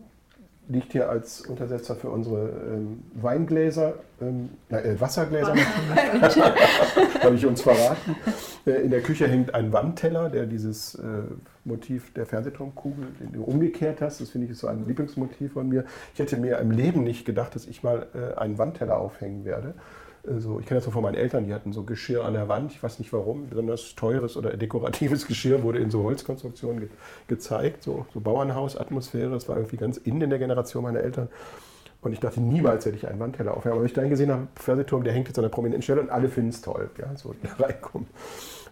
[0.67, 5.53] liegt hier als Untersetzer für unsere ähm, Weingläser, ähm, äh, Wassergläser
[7.23, 8.15] habe ich uns verraten.
[8.65, 11.03] Äh, in der Küche hängt ein Wandteller, der dieses äh,
[11.65, 15.67] Motiv der Fernsehturmkugel, den du umgekehrt hast, das finde ich ist so ein Lieblingsmotiv von
[15.67, 15.85] mir.
[16.13, 19.73] Ich hätte mir im Leben nicht gedacht, dass ich mal äh, einen Wandteller aufhängen werde.
[20.27, 22.71] Also ich kenne das so von meinen Eltern, die hatten so Geschirr an der Wand,
[22.71, 26.89] ich weiß nicht warum, besonders teures oder dekoratives Geschirr wurde in so Holzkonstruktionen ge
[27.27, 31.29] gezeigt, so, so Bauernhausatmosphäre, das war irgendwie ganz innen in der Generation meiner Eltern.
[32.01, 33.75] Und ich dachte, niemals hätte ich einen Wandteller aufhängen.
[33.75, 36.29] Aber ich dann gesehen habe, Fernsehturm, der hängt jetzt an einer prominenten Stelle und alle
[36.29, 38.07] finden es toll, ja, so da reinkommen.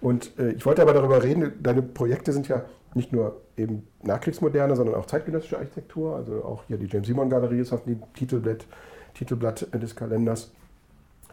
[0.01, 2.63] Und äh, ich wollte aber darüber reden, deine Projekte sind ja
[2.95, 6.15] nicht nur eben nachkriegsmoderne, sondern auch zeitgenössische Architektur.
[6.15, 8.65] Also auch hier die James Simon Galerie ist auf dem Titelblatt,
[9.13, 10.51] Titelblatt des Kalenders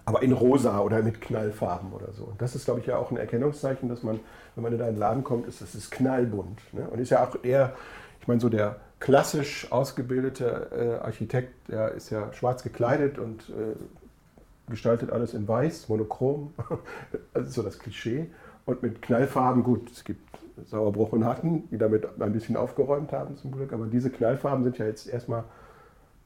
[0.07, 2.33] aber in rosa oder mit Knallfarben oder so.
[2.39, 4.21] Das ist, glaube ich, ja auch ein Erkennungszeichen, dass man,
[4.55, 6.61] wenn man in einen Laden kommt, ist, das ist knallbunt.
[6.73, 6.89] Ne?
[6.89, 7.75] Und ist ja auch eher,
[8.21, 13.75] ich meine, so der klassisch ausgebildete äh, Architekt, der ist ja schwarz gekleidet und äh,
[14.71, 16.55] gestaltet alles in weiß, monochrom,
[17.35, 18.31] das ist so das Klischee.
[18.65, 23.37] Und mit Knallfarben, gut, es gibt Sauerbruch und Hatten, die damit ein bisschen aufgeräumt haben
[23.37, 25.45] zum Glück, aber diese Knallfarben sind ja jetzt erstmal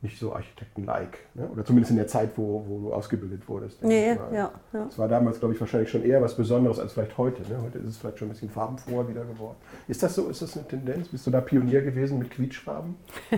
[0.03, 1.19] nicht so Architekten-like.
[1.35, 1.47] Ne?
[1.49, 3.83] Oder zumindest in der Zeit, wo, wo du ausgebildet wurdest.
[3.83, 4.85] Nee, ja, ja.
[4.87, 7.43] Das war damals, glaube ich, wahrscheinlich schon eher was Besonderes als vielleicht heute.
[7.43, 7.61] Ne?
[7.63, 9.57] Heute ist es vielleicht schon ein bisschen farbenfroher wieder geworden.
[9.89, 10.29] Ist das so?
[10.29, 11.09] Ist das eine Tendenz?
[11.09, 12.97] Bist du da Pionier gewesen mit Quietschfarben?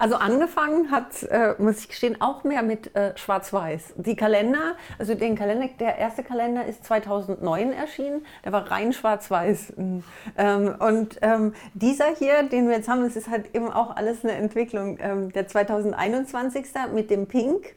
[0.00, 3.94] also angefangen hat, äh, muss ich gestehen, auch mehr mit äh, Schwarz-Weiß.
[3.96, 8.26] Die Kalender, also den Kalender, der erste Kalender ist 2009 erschienen.
[8.44, 9.74] Der war rein Schwarz-Weiß.
[9.76, 14.24] Ähm, und ähm, dieser hier, den wir jetzt haben, das ist halt eben auch alles
[14.24, 14.98] eine Entwicklung.
[15.00, 16.66] Ähm, der 2000 2021.
[16.94, 17.74] mit dem Pink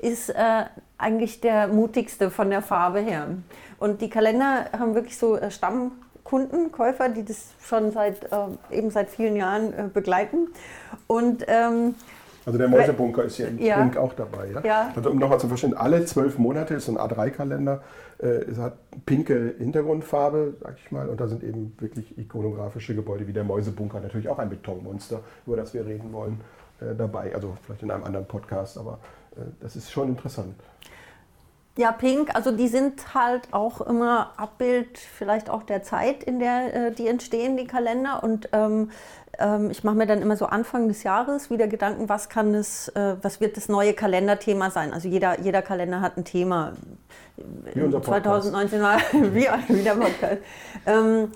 [0.00, 0.64] ist äh,
[0.96, 3.28] eigentlich der mutigste von der Farbe her.
[3.78, 8.90] Und die Kalender haben wirklich so äh, Stammkunden, Käufer, die das schon seit, äh, eben
[8.90, 10.48] seit vielen Jahren äh, begleiten.
[11.06, 11.94] Und ähm,
[12.48, 13.76] also der Mäusebunker ist hier im ja.
[13.76, 14.48] Pink auch dabei.
[14.54, 14.60] Ja?
[14.64, 14.92] ja.
[14.96, 17.82] Also um nochmal zu verstehen, alle zwölf Monate ist so ein A3-Kalender.
[18.18, 23.26] Äh, es hat pinke Hintergrundfarbe, sag ich mal, und da sind eben wirklich ikonografische Gebäude
[23.26, 26.40] wie der Mäusebunker, natürlich auch ein Betonmonster, über das wir reden wollen.
[26.80, 27.34] Äh, dabei.
[27.34, 28.98] Also vielleicht in einem anderen Podcast, aber
[29.36, 30.54] äh, das ist schon interessant.
[31.76, 36.74] Ja, Pink, also die sind halt auch immer Abbild vielleicht auch der Zeit, in der
[36.74, 38.22] äh, die entstehen, die Kalender.
[38.22, 38.90] Und ähm,
[39.38, 42.88] ähm, ich mache mir dann immer so Anfang des Jahres wieder Gedanken, was kann es,
[42.90, 44.92] äh, was wird das neue Kalenderthema sein?
[44.92, 46.72] Also jeder, jeder Kalender hat ein Thema.
[47.74, 50.38] Wie unser 2019 war wie, wie der Podcast.
[50.84, 51.30] Ähm,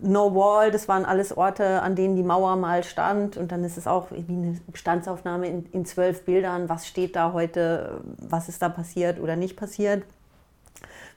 [0.00, 3.36] No Wall, das waren alles Orte, an denen die Mauer mal stand.
[3.36, 6.68] Und dann ist es auch wie eine Bestandsaufnahme in, in zwölf Bildern.
[6.68, 8.00] Was steht da heute?
[8.18, 10.02] Was ist da passiert oder nicht passiert?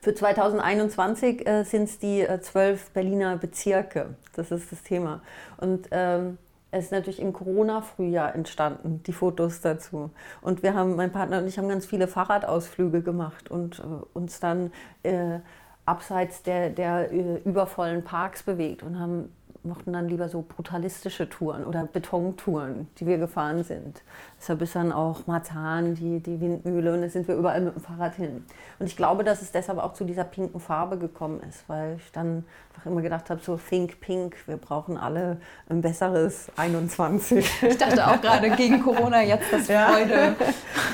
[0.00, 4.14] Für 2021 äh, sind es die äh, zwölf Berliner Bezirke.
[4.34, 5.22] Das ist das Thema.
[5.56, 6.38] Und ähm,
[6.70, 10.10] es ist natürlich im Corona-Frühjahr entstanden, die Fotos dazu.
[10.42, 14.38] Und wir haben, mein Partner und ich haben ganz viele Fahrradausflüge gemacht und äh, uns
[14.38, 14.70] dann
[15.02, 15.40] äh,
[15.88, 19.32] abseits der, der äh, übervollen Parks bewegt und haben
[19.64, 24.02] mochten dann lieber so brutalistische Touren oder Betontouren, die wir gefahren sind.
[24.40, 27.82] Deshalb ist dann auch Marzahn, die, die Windmühle und da sind wir überall mit dem
[27.82, 28.44] Fahrrad hin.
[28.78, 32.12] Und ich glaube, dass es deshalb auch zu dieser pinken Farbe gekommen ist, weil ich
[32.12, 32.44] dann
[32.78, 37.62] einfach immer gedacht habe, so think pink, wir brauchen alle ein besseres 21.
[37.62, 40.36] Ich dachte auch gerade gegen Corona jetzt das Freude.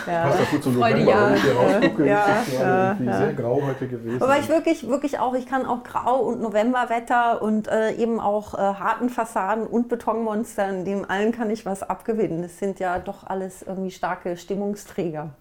[0.06, 0.22] Ja.
[0.24, 1.28] Passt auch gut zum November, ja.
[1.28, 2.06] wenn ich hier rausgucke.
[2.06, 3.18] Ja, ist ja, ja.
[3.18, 4.22] sehr grau heute gewesen.
[4.22, 8.54] Aber ich wirklich, wirklich auch, ich kann auch Grau und Novemberwetter und äh, eben auch
[8.54, 12.42] äh, harten Fassaden und Betonmonstern, dem allen kann ich was abgewinnen.
[12.42, 15.34] Das sind ja doch alles irgendwie starke Stimmungsträger.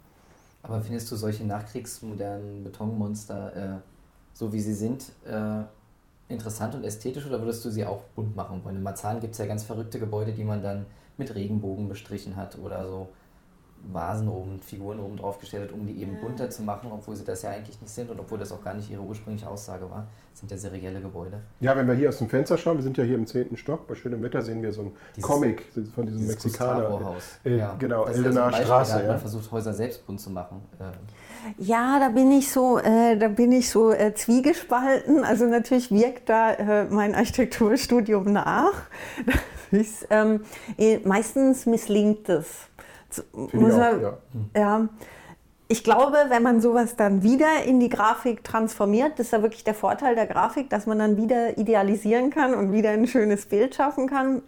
[0.64, 3.80] Aber findest du solche nachkriegsmodernen Betonmonster, äh,
[4.34, 5.62] so wie sie sind, äh,
[6.28, 8.78] interessant und ästhetisch oder würdest du sie auch bunt machen wollen?
[8.78, 12.58] In Marzahn gibt es ja ganz verrückte Gebäude, die man dann mit Regenbogen bestrichen hat
[12.58, 13.10] oder so
[13.92, 17.26] Vasen oben, Figuren oben drauf gestellt hat, um die eben bunter zu machen, obwohl sie
[17.26, 20.08] das ja eigentlich nicht sind und obwohl das auch gar nicht ihre ursprüngliche Aussage war.
[20.32, 21.42] Das sind ja serielle Gebäude.
[21.60, 23.58] Ja, wenn wir hier aus dem Fenster schauen, wir sind ja hier im 10.
[23.58, 26.82] Stock, bei schönem Wetter sehen wir so ein Dieses- Comic von diesem Dieses Mexikaner.
[26.90, 27.24] Gustavo-Haus.
[27.44, 29.10] Äh, Ja, genau, das ist ja so Straße, Da hat ja.
[29.12, 30.62] man versucht, Häuser selbst bunt zu machen.
[30.80, 30.84] Äh,
[31.62, 35.24] Ja, da bin ich so, äh, da bin ich so äh, zwiegespalten.
[35.26, 38.74] Also natürlich wirkt da äh, mein Architekturstudium nach.
[39.72, 40.42] Das ist, ähm,
[40.78, 42.46] eh, meistens misslingt es.
[43.34, 44.18] Muss ich auch, man- ja.
[44.56, 44.88] Ja,
[45.68, 49.64] ich glaube, wenn man sowas dann wieder in die Grafik transformiert, das ist ja wirklich
[49.64, 53.74] der Vorteil der Grafik, dass man dann wieder idealisieren kann und wieder ein schönes Bild
[53.76, 54.42] schaffen kann.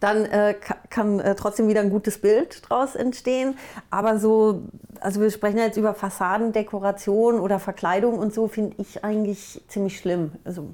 [0.00, 3.56] Dann äh, ka- kann äh, trotzdem wieder ein gutes Bild draus entstehen.
[3.90, 4.62] Aber so,
[5.00, 10.32] also wir sprechen jetzt über Fassadendekoration oder Verkleidung und so, finde ich eigentlich ziemlich schlimm.
[10.44, 10.68] Also,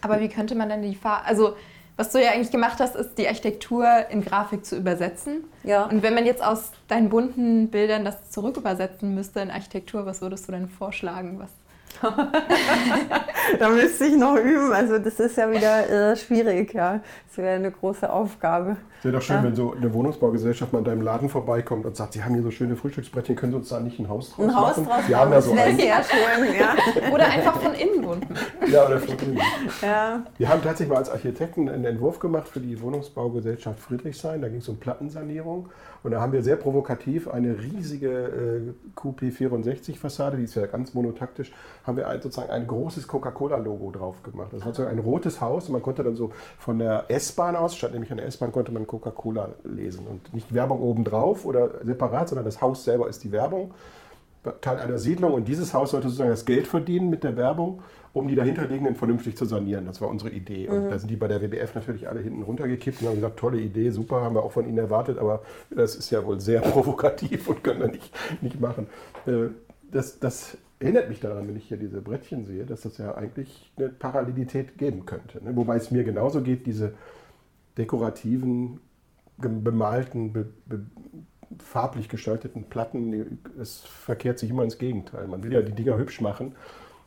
[0.00, 1.54] Aber wie könnte man denn die Farbe, also
[1.96, 5.44] was du ja eigentlich gemacht hast, ist die Architektur in Grafik zu übersetzen.
[5.64, 5.84] ja.
[5.86, 10.46] Und wenn man jetzt aus deinen bunten Bildern das zurückübersetzen müsste in Architektur, was würdest
[10.48, 11.38] du denn vorschlagen?
[11.38, 11.50] Was?
[13.58, 14.72] da müsste ich noch üben.
[14.72, 17.00] Also das ist ja wieder äh, schwierig, ja.
[17.28, 18.76] Das wäre eine große Aufgabe.
[19.02, 19.42] Wäre doch schön, Ja.
[19.44, 22.50] wenn so eine Wohnungsbaugesellschaft mal in deinem Laden vorbeikommt und sagt, sie haben hier so
[22.50, 24.86] schöne Frühstücksbrettchen, können Sie uns da nicht ein Haus draus Ein Haus machen?
[24.88, 25.76] draus Wir haben da so das wäre ein.
[25.76, 26.74] sehr schön, ja.
[27.12, 28.34] Oder einfach von innen bunten.
[28.68, 29.40] Ja, oder von innen.
[29.82, 30.22] ja.
[30.38, 34.40] Wir haben tatsächlich mal als Architekten einen Entwurf gemacht für die Wohnungsbaugesellschaft Friedrichshain.
[34.42, 35.68] Da ging es um Plattensanierung.
[36.06, 41.50] Und da haben wir sehr provokativ eine riesige äh, QP64-Fassade, die ist ja ganz monotaktisch,
[41.82, 44.52] haben wir ein, sozusagen ein großes Coca-Cola-Logo drauf gemacht.
[44.52, 47.74] Das war so ein rotes Haus und man konnte dann so von der S-Bahn aus,
[47.74, 50.06] statt nämlich an der S-Bahn, konnte man Coca-Cola lesen.
[50.06, 53.74] Und nicht Werbung obendrauf oder separat, sondern das Haus selber ist die Werbung.
[54.60, 57.82] Teil einer Siedlung und dieses Haus sollte sozusagen das Geld verdienen mit der Werbung,
[58.16, 59.84] um die dahinterliegenden vernünftig zu sanieren.
[59.86, 60.68] Das war unsere Idee.
[60.68, 63.58] Und da sind die bei der WBF natürlich alle hinten runtergekippt und haben gesagt, tolle
[63.60, 67.48] Idee, super, haben wir auch von Ihnen erwartet, aber das ist ja wohl sehr provokativ
[67.48, 68.86] und können wir nicht, nicht machen.
[69.26, 69.48] Äh,
[69.92, 73.72] Das, das erinnert mich daran, wenn ich hier diese Brettchen sehe, dass das ja eigentlich
[73.76, 75.42] eine Parallelität geben könnte.
[75.44, 75.54] ne?
[75.54, 76.94] Wobei es mir genauso geht, diese
[77.78, 78.80] dekorativen,
[79.38, 80.80] bemalten, be, be,
[81.58, 85.26] farblich gestalteten Platten, es verkehrt sich immer ins Gegenteil.
[85.28, 86.54] Man will ja die Dinger hübsch machen,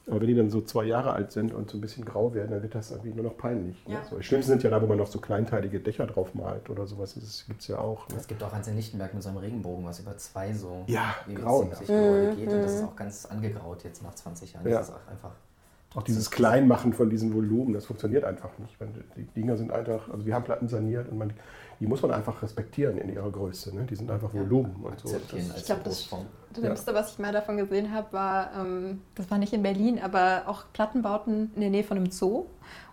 [0.10, 2.52] aber wenn die dann so zwei Jahre alt sind und so ein bisschen grau werden,
[2.52, 3.86] dann wird das irgendwie nur noch peinlich.
[3.88, 3.96] Ne?
[3.96, 4.04] Ja.
[4.10, 6.88] So, das Schlimmste sind ja da, wo man noch so kleinteilige Dächer drauf malt oder
[6.88, 7.16] sowas.
[7.16, 8.08] Das gibt es ja auch.
[8.10, 8.16] Ne?
[8.18, 11.16] Es gibt auch eins in Lichtenberg mit so einem Regenbogen, was über zwei so Ja.
[11.28, 12.50] 70 Gebäude geht.
[12.50, 14.68] Und das ist auch ganz angegraut jetzt nach 20 Jahren.
[14.68, 14.80] Ja.
[14.80, 15.32] Das ist auch einfach.
[15.96, 18.78] Auch dieses Kleinmachen von diesen Volumen, das funktioniert einfach nicht.
[19.18, 21.34] Die Dinger sind einfach, also wir haben Platten saniert und man,
[21.80, 23.76] die muss man einfach respektieren in ihrer Größe.
[23.76, 23.86] Ne?
[23.86, 25.10] Die sind einfach Volumen und so.
[25.10, 26.10] Das- Ich glaube, das.
[26.52, 30.00] Das Schlimmste, was ich mal davon gesehen habe, war, ähm, das war nicht in Berlin,
[30.02, 32.46] aber auch Plattenbauten in der Nähe von einem Zoo.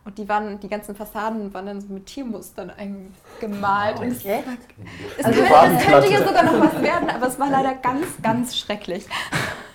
[0.05, 3.99] Und die waren, die ganzen Fassaden waren dann so mit Tiermustern eingemalt.
[3.99, 7.51] Und es, es, Also könnte, es könnte ja sogar noch was werden, aber es war
[7.51, 9.07] leider ganz, ganz schrecklich.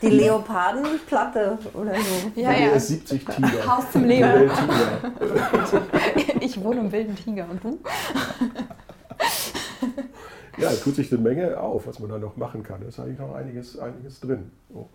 [0.02, 2.39] Die Leopardenplatte oder so.
[2.39, 2.71] Ja, ja.
[2.71, 3.78] WBS 70 Tiger.
[3.78, 4.50] Haus zum Leben.
[4.50, 5.82] Tiger.
[6.43, 7.80] Ich wohne im wilden Tiger und du?
[10.57, 12.81] Ja, es tut sich eine Menge auf, was man da noch machen kann.
[12.81, 14.51] Da ist eigentlich noch einiges, einiges drin.
[14.69, 14.89] So.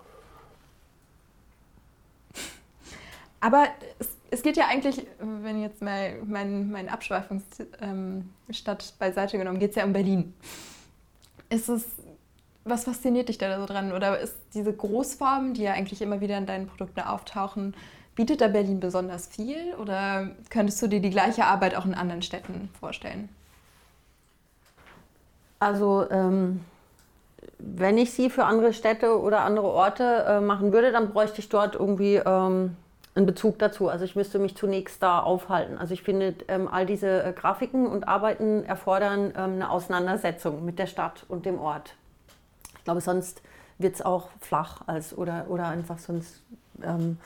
[3.40, 3.66] Aber
[3.98, 8.30] es, es geht ja eigentlich, wenn jetzt mal mein, mein Abschweifungsstadt ähm,
[8.98, 10.34] beiseite genommen, geht es ja um Berlin.
[11.48, 11.86] Ist es,
[12.64, 13.92] was fasziniert dich da so dran?
[13.92, 17.74] Oder ist diese Großform, die ja eigentlich immer wieder in deinen Produkten auftauchen,
[18.16, 22.22] Bietet da Berlin besonders viel oder könntest du dir die gleiche Arbeit auch in anderen
[22.22, 23.28] Städten vorstellen?
[25.58, 26.64] Also ähm,
[27.58, 31.48] wenn ich sie für andere Städte oder andere Orte äh, machen würde, dann bräuchte ich
[31.48, 32.76] dort irgendwie ähm,
[33.14, 33.88] einen Bezug dazu.
[33.88, 35.78] Also ich müsste mich zunächst da aufhalten.
[35.78, 40.78] Also ich finde, ähm, all diese äh, Grafiken und Arbeiten erfordern ähm, eine Auseinandersetzung mit
[40.78, 41.94] der Stadt und dem Ort.
[42.76, 43.42] Ich glaube, sonst
[43.78, 46.42] wird es auch flach als, oder, oder einfach sonst
[46.82, 47.18] ähm,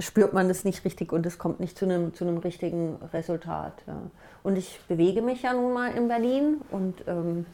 [0.00, 3.74] spürt man das nicht richtig und es kommt nicht zu einem, zu einem richtigen Resultat.
[3.86, 4.02] Ja.
[4.42, 7.46] Und ich bewege mich ja nun mal in Berlin und ähm,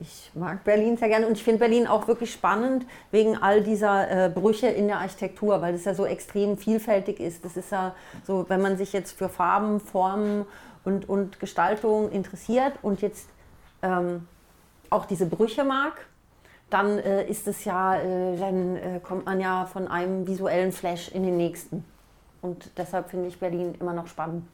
[0.00, 4.26] ich mag Berlin sehr gerne und ich finde Berlin auch wirklich spannend wegen all dieser
[4.26, 7.44] äh, Brüche in der Architektur, weil es ja so extrem vielfältig ist.
[7.44, 7.94] Das ist ja
[8.24, 10.46] so, wenn man sich jetzt für Farben, Formen
[10.84, 13.28] und, und Gestaltung interessiert und jetzt
[13.82, 14.28] ähm,
[14.88, 16.06] auch diese Brüche mag,
[16.70, 21.08] dann äh, ist es ja, äh, dann äh, kommt man ja von einem visuellen Flash
[21.08, 21.84] in den nächsten.
[22.42, 24.44] Und deshalb finde ich Berlin immer noch spannend.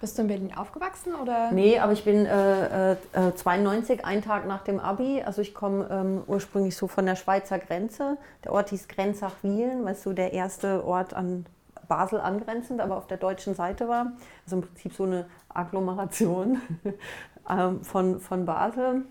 [0.00, 1.50] Bist du in Berlin aufgewachsen oder?
[1.52, 2.96] Nee, aber ich bin äh, äh,
[3.34, 5.22] 92, einen Tag nach dem Abi.
[5.24, 8.18] Also ich komme ähm, ursprünglich so von der Schweizer Grenze.
[8.44, 11.46] Der Ort hieß Grenzach-Wielen, weil es so der erste Ort an
[11.88, 14.12] Basel angrenzend, aber auf der deutschen Seite war.
[14.44, 16.60] Also im Prinzip so eine Agglomeration
[17.48, 19.04] ähm, von, von Basel.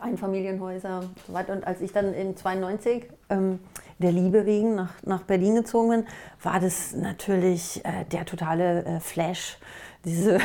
[0.00, 1.52] Einfamilienhäuser und so weiter.
[1.52, 3.58] Und als ich dann in 92 ähm,
[3.98, 6.06] der Liebe wegen nach, nach Berlin gezogen bin,
[6.42, 9.58] war das natürlich äh, der totale äh, Flash
[10.04, 10.38] diese,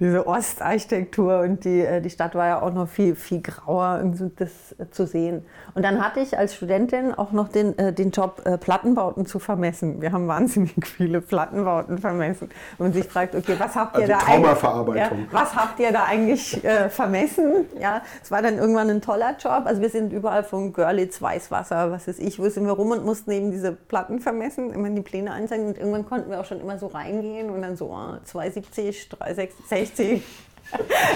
[0.00, 4.02] diese, Ostarchitektur und die, äh, die Stadt war ja auch noch viel, viel grauer,
[4.36, 5.44] das zu sehen.
[5.74, 9.38] Und dann hatte ich als Studentin auch noch den, äh, den Job, äh, Plattenbauten zu
[9.38, 10.02] vermessen.
[10.02, 12.48] Wir haben wahnsinnig viele Plattenbauten vermessen.
[12.78, 16.04] Und sich fragt, okay, was habt ihr also da eigentlich, ja, was habt ihr da
[16.04, 17.66] eigentlich äh, vermessen?
[17.80, 19.62] Ja, es war dann irgendwann ein toller Job.
[19.66, 23.04] Also wir sind überall von Görlitz, Weißwasser, was weiß ich, wo sind wir rum und
[23.04, 25.68] mussten eben diese Platten vermessen, immer die Pläne einzeigen.
[25.68, 27.88] Und irgendwann konnten wir auch schon immer so reingehen gehen und dann so
[28.24, 30.22] 270, 360.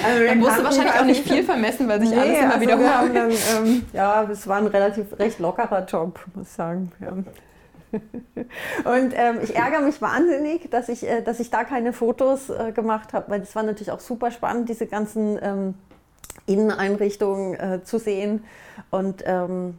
[0.05, 3.17] Also Man musste wahrscheinlich auch nicht viel vermessen, weil sich nee, alles immer also wiederholt.
[3.17, 6.93] Dann, ähm, ja, es war ein relativ recht lockerer Job, muss ich sagen.
[7.01, 7.13] Ja.
[8.85, 12.73] Und ähm, ich ärgere mich wahnsinnig, dass ich, äh, dass ich da keine Fotos äh,
[12.73, 15.75] gemacht habe, weil es war natürlich auch super spannend, diese ganzen ähm,
[16.47, 18.45] Inneneinrichtungen äh, zu sehen.
[18.91, 19.79] Und ähm,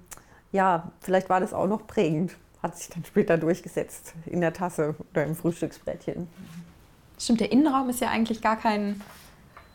[0.52, 4.95] ja, vielleicht war das auch noch prägend hat sich dann später durchgesetzt in der Tasse
[5.12, 6.28] oder im Frühstücksbrettchen.
[7.17, 9.02] Stimmt, der Innenraum ist ja eigentlich gar kein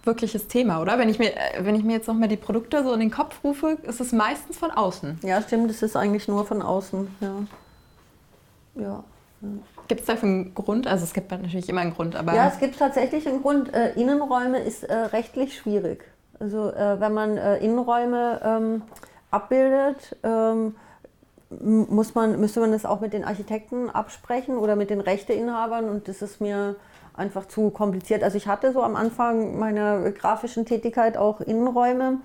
[0.04, 0.98] wirkliches Thema, oder?
[0.98, 3.10] Wenn ich mir, äh, wenn ich mir jetzt noch mal die Produkte so in den
[3.10, 5.20] Kopf rufe, ist es meistens von außen.
[5.22, 7.34] Ja, stimmt, es ist eigentlich nur von außen, ja.
[8.74, 9.04] Ja.
[9.88, 10.86] Gibt es dafür einen Grund?
[10.86, 12.34] Also es gibt natürlich immer einen Grund, aber...
[12.34, 13.72] Ja, es gibt tatsächlich einen Grund.
[13.74, 16.04] Äh, Innenräume ist äh, rechtlich schwierig.
[16.40, 18.82] Also äh, wenn man äh, Innenräume ähm,
[19.30, 20.76] abbildet, ähm,
[21.62, 26.08] muss man, müsste man das auch mit den Architekten absprechen oder mit den Rechteinhabern und
[26.08, 26.76] das ist mir
[27.14, 28.22] einfach zu kompliziert.
[28.22, 32.18] Also ich hatte so am Anfang meiner grafischen Tätigkeit auch Innenräume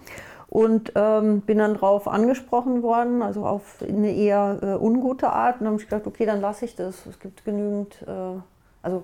[0.50, 5.56] und ähm, bin dann darauf angesprochen worden, also auf eine eher äh, ungute Art.
[5.56, 7.06] Und dann habe ich gedacht, okay, dann lasse ich das.
[7.06, 8.40] Es gibt genügend, äh,
[8.82, 9.04] also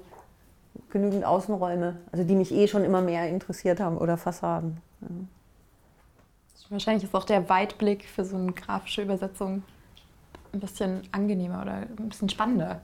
[0.90, 4.78] genügend Außenräume, also die mich eh schon immer mehr interessiert haben oder Fassaden.
[5.02, 5.08] Ja.
[6.70, 9.62] Wahrscheinlich ist auch der Weitblick für so eine grafische Übersetzung
[10.56, 12.82] ein bisschen angenehmer oder ein bisschen spannender.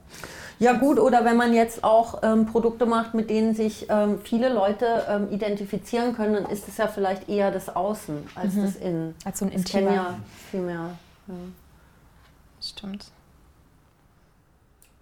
[0.58, 4.52] Ja gut, oder wenn man jetzt auch ähm, Produkte macht, mit denen sich ähm, viele
[4.52, 8.62] Leute ähm, identifizieren können, dann ist es ja vielleicht eher das Außen als mhm.
[8.62, 9.14] das Innen.
[9.24, 9.92] Als so ein Intimer.
[9.92, 10.18] Ja
[10.52, 10.96] viel mehr.
[11.26, 11.34] Ja.
[12.60, 13.10] Stimmt.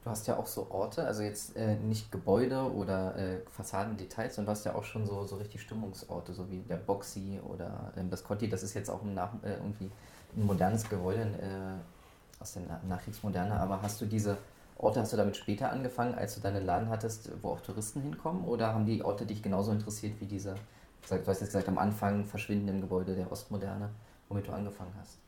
[0.02, 4.54] Du hast ja auch so Orte, also jetzt äh, nicht Gebäude oder äh, Fassadendetails, sondern
[4.54, 8.02] du hast ja auch schon so, so richtig Stimmungsorte, so wie der Boxy oder äh,
[8.08, 9.90] das Conti, das ist jetzt auch ein, nach, äh, irgendwie
[10.36, 11.99] ein modernes Gebäude äh,
[12.40, 14.38] aus der Nachkriegsmoderne, aber hast du diese
[14.78, 18.44] Orte, hast du damit später angefangen, als du deinen Laden hattest, wo auch Touristen hinkommen?
[18.44, 22.24] Oder haben die Orte dich genauso interessiert wie diese, du hast jetzt gesagt, am Anfang
[22.24, 23.90] verschwindenden Gebäude der Ostmoderne,
[24.28, 25.18] womit du angefangen hast?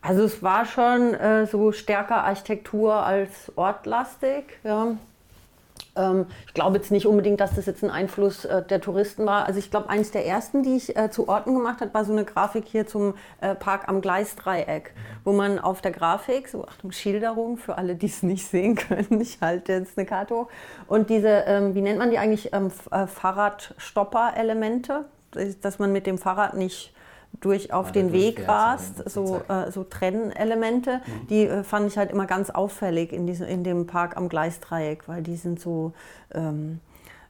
[0.00, 4.58] Also es war schon äh, so stärker Architektur als ortlastig.
[4.64, 4.96] Ja.
[6.00, 9.46] Ähm, ich glaube jetzt nicht unbedingt, dass das jetzt ein Einfluss äh, der Touristen war.
[9.46, 12.12] Also ich glaube, eines der ersten, die ich äh, zu Orten gemacht habe, war so
[12.12, 16.92] eine Grafik hier zum äh, Park am Gleisdreieck, wo man auf der Grafik, so Achtung,
[16.92, 20.48] Schilderung für alle, die es nicht sehen können, ich halte jetzt eine Karte hoch,
[20.86, 25.04] und diese, ähm, wie nennt man die eigentlich, ähm, Fahrradstopper-Elemente,
[25.60, 26.94] dass man mit dem Fahrrad nicht
[27.40, 31.26] durch auf den Weg rast, so, äh, so Trennelemente, mhm.
[31.28, 35.08] die äh, fand ich halt immer ganz auffällig in, diesem, in dem Park am Gleisdreieck,
[35.08, 35.92] weil die sind so
[36.32, 36.80] ähm,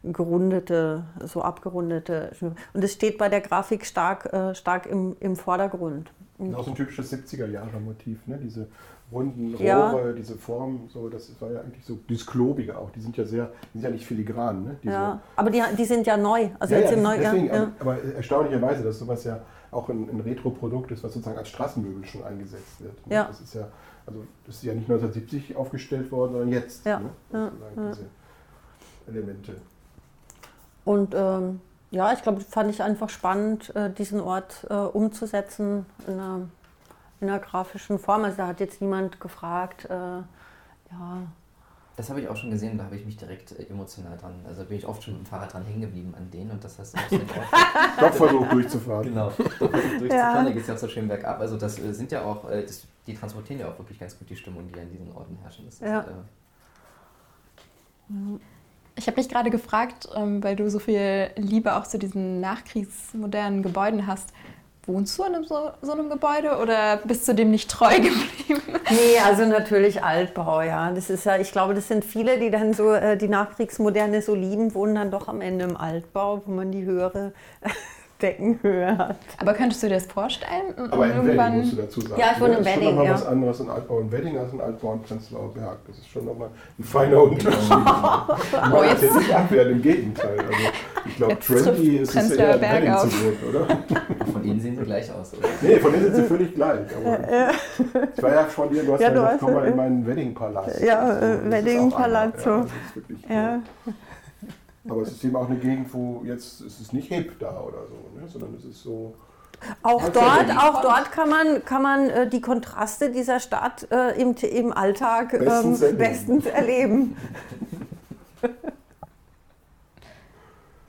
[0.03, 2.33] gerundete, so abgerundete.
[2.73, 6.11] Und es steht bei der Grafik stark, äh, stark im, im Vordergrund.
[6.39, 8.39] Das ist auch so ein typisches 70er-Jahre-Motiv, ne?
[8.43, 8.67] diese
[9.13, 10.13] runden Rohre, Ja.
[10.13, 13.51] diese Form, so, das war ja eigentlich so, dieses Klobige auch, die sind ja sehr,
[13.75, 14.77] die sind ja nicht filigran, ne?
[14.83, 16.49] Diese, Ja, aber die, die sind ja neu.
[16.59, 17.73] Also ja, jetzt ja, im Neu, ja, deswegen, ja.
[17.81, 19.41] Aber, aber erstaunlicherweise, dass sowas ja
[19.71, 23.07] auch ein, ein Retro-Produkt ist, was sozusagen als Straßenmöbel schon eingesetzt wird.
[23.07, 23.15] ne?
[23.15, 23.25] Ja.
[23.25, 23.69] Das ist ja,
[24.07, 26.85] also das ist ja nicht 1970 aufgestellt worden, sondern jetzt.
[26.85, 27.11] Ja, Ne?
[27.33, 27.51] ja.
[27.91, 28.07] Diese
[29.07, 29.57] Elemente.
[30.85, 31.61] Und ähm,
[31.91, 36.41] ja, ich glaube, fand ich einfach spannend, äh, diesen Ort äh, umzusetzen in einer,
[37.21, 38.25] in einer grafischen Form.
[38.25, 40.25] Also da hat jetzt niemand gefragt, äh, ja,
[42.01, 44.33] Das habe ich auch schon gesehen, da habe ich mich direkt äh, emotional dran.
[44.49, 46.79] Also bin ich oft schon mit dem Fahrrad dran hängen geblieben an denen und das
[46.79, 48.01] hast du auch sehr oft.
[48.01, 49.05] Doch versucht durchzufahren.
[49.05, 50.43] Genau, durchzufahren, Ja.
[50.43, 51.39] da geht es ja auch so schön bergab.
[51.41, 54.31] Also das äh, sind ja auch, äh, das, die transportieren ja auch wirklich ganz gut
[54.31, 55.67] die Stimmung, die an diesen Orten herrschen.
[55.67, 56.01] Das ist, Ja.
[58.09, 58.39] äh,
[58.97, 63.63] Ich habe mich gerade gefragt, ähm, weil du so viel Liebe auch zu diesen nachkriegsmodernen
[63.63, 64.33] Gebäuden hast.
[64.87, 68.63] Wohnst du in so, so einem Gebäude oder bist du dem nicht treu geblieben?
[68.91, 70.91] Nee, also natürlich Altbau, ja.
[70.91, 74.35] Das ist ja, ich glaube, das sind viele, die dann so äh, die Nachkriegsmoderne so
[74.35, 77.33] lieben, wohnen dann doch am Ende im Altbau, wo man die höhere
[78.23, 79.17] Deckenhöhe hat.
[79.39, 80.75] Aber könntest du dir das vorstellen?
[80.91, 82.21] Aber in Wedding musst du dazu sagen.
[82.21, 82.59] Ja, ich wohne ne?
[82.59, 83.13] in Das ist schon Wedding, nochmal ja.
[83.15, 85.79] was anderes in Altbau in Wedding als in Altbau in Prenzlauer Berg.
[85.87, 86.49] Das ist schon nochmal
[86.79, 87.69] ein feiner Unterschied.
[87.71, 90.39] Man oh, jetzt nicht abwehren, im Gegenteil.
[90.39, 90.53] Also,
[91.07, 93.03] ich glaube, Jetzt trendy ist es eher in Wedding auf.
[93.03, 93.67] zu wohnen, oder?
[94.33, 95.49] von innen sehen sie gleich aus, oder?
[95.63, 96.81] Nee, von denen sind sie völlig gleich.
[98.17, 100.81] Ich war ja von dir, du hast Ja, ja, gesagt, komm mal in meinen Wedding-Palast.
[100.81, 102.51] Ja, Also, äh, Wedding Palazzo.
[102.51, 103.61] Ja, das ist wirklich Ja.
[103.87, 103.95] cool.
[104.89, 107.87] Aber es ist eben auch eine Gegend, wo jetzt ist es nicht hip da oder
[107.87, 108.27] so, ne?
[108.27, 109.15] sondern es ist so.
[109.83, 114.35] Auch dort, auch dort kann man, kann man äh, die Kontraste dieser Stadt äh, im,
[114.35, 115.99] im Alltag ähm, Bestens erleben.
[115.99, 117.17] bestens erleben.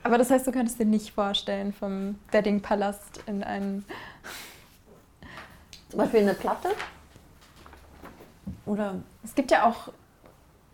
[0.03, 3.85] Aber das heißt, du könntest dir nicht vorstellen, vom Wedding-Palast in einen.
[5.89, 6.69] Zum Beispiel eine Platte.
[8.65, 9.91] Oder Es gibt ja auch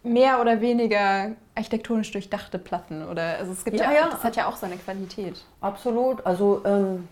[0.07, 3.07] mehr oder weniger architektonisch durchdachte Platten.
[3.07, 4.09] Oder also es gibt ja, Ja, ja.
[4.09, 5.43] das hat ja auch seine Qualität.
[5.61, 6.25] absolut.
[6.25, 7.07] Also ähm,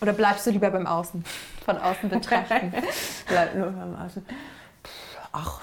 [0.00, 1.24] Oder bleibst du lieber beim Außen,
[1.64, 2.72] von außen betrachten?
[3.28, 4.24] bleibt nur beim Außen.
[5.32, 5.60] Ach,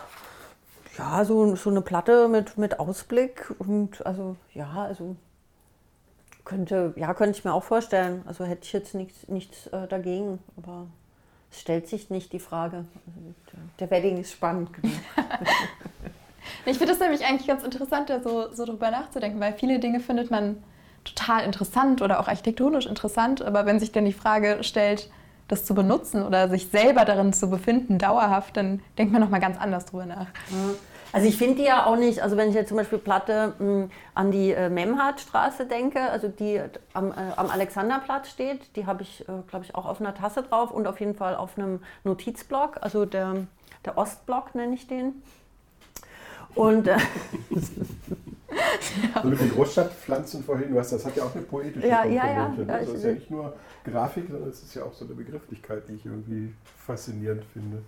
[0.98, 5.16] ja, so, so eine Platte mit, mit Ausblick und also ja, also
[6.46, 8.24] könnte, ja, könnte ich mir auch vorstellen.
[8.26, 10.88] Also hätte ich jetzt nichts, nichts äh, dagegen, aber
[11.52, 12.78] es stellt sich nicht die Frage.
[13.06, 14.96] Also, der, der Wedding ist spannend genug.
[16.66, 20.00] Ich finde das nämlich eigentlich ganz interessant, da so, so drüber nachzudenken, weil viele Dinge
[20.00, 20.62] findet man
[21.04, 25.10] total interessant oder auch architektonisch interessant, aber wenn sich dann die Frage stellt,
[25.48, 29.58] das zu benutzen oder sich selber darin zu befinden, dauerhaft, dann denkt man nochmal ganz
[29.58, 30.28] anders drüber nach.
[31.14, 33.88] Also ich finde die ja auch nicht, also wenn ich jetzt zum Beispiel Platte mh,
[34.14, 36.62] an die äh, Memhardstraße denke, also die
[36.94, 40.44] am, äh, am Alexanderplatz steht, die habe ich, äh, glaube ich, auch auf einer Tasse
[40.44, 43.48] drauf und auf jeden Fall auf einem Notizblock, also der,
[43.86, 45.24] der Ostblock nenne ich den.
[46.58, 46.98] Und äh,
[49.22, 52.26] So mit den Großstadtpflanzen vorhin, du hast, das hat ja auch eine poetische Ja, ja,
[52.32, 52.46] ja.
[52.46, 52.66] Komponente.
[52.66, 52.74] ne?
[52.74, 53.54] Ja, Das ich- ist ja nicht nur
[53.84, 56.54] Grafik, sondern es ist ja auch so eine Begrifflichkeit, die ich irgendwie
[56.86, 57.84] faszinierend finde.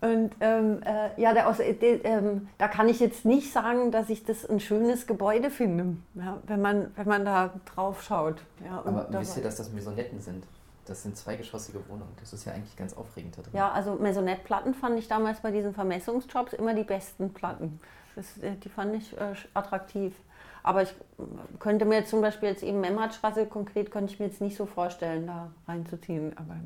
[0.00, 4.08] Und ähm, äh, ja, der, Aus- äh, ähm, da kann ich jetzt nicht sagen, dass
[4.10, 8.36] ich das ein schönes Gebäude finde, ja, wenn, man, wenn man da drauf schaut.
[8.64, 10.44] Ja, und Aber wisst ihr, dass das Maisonetten sind?
[10.88, 12.14] Das sind zweigeschossige Wohnungen.
[12.18, 13.52] Das ist ja eigentlich ganz aufregend da drin.
[13.52, 17.78] ja, also Maisonette-Platten fand ich damals bei diesen Vermessungsjobs immer die besten Platten.
[18.16, 20.14] Das, äh, die fand ich äh, attraktiv.
[20.62, 21.22] Aber ich äh,
[21.58, 24.64] könnte mir jetzt zum Beispiel jetzt eben Memhardstraße konkret, könnte ich mir jetzt nicht so
[24.64, 26.36] vorstellen, da reinzuziehen.
[26.38, 26.56] Aber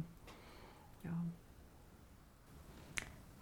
[1.02, 1.10] ja.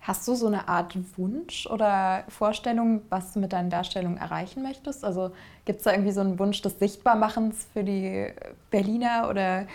[0.01, 5.05] Hast du so eine Art Wunsch oder Vorstellung, was du mit deinen Darstellungen erreichen möchtest?
[5.05, 5.33] Also
[5.67, 8.33] gibt es da irgendwie so einen Wunsch des Sichtbarmachens für die
[8.71, 9.67] Berliner oder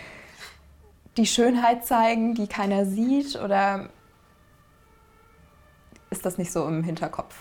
[1.16, 3.36] die Schönheit zeigen, die keiner sieht?
[3.36, 3.88] Oder
[6.10, 7.34] ist das nicht so im Hinterkopf?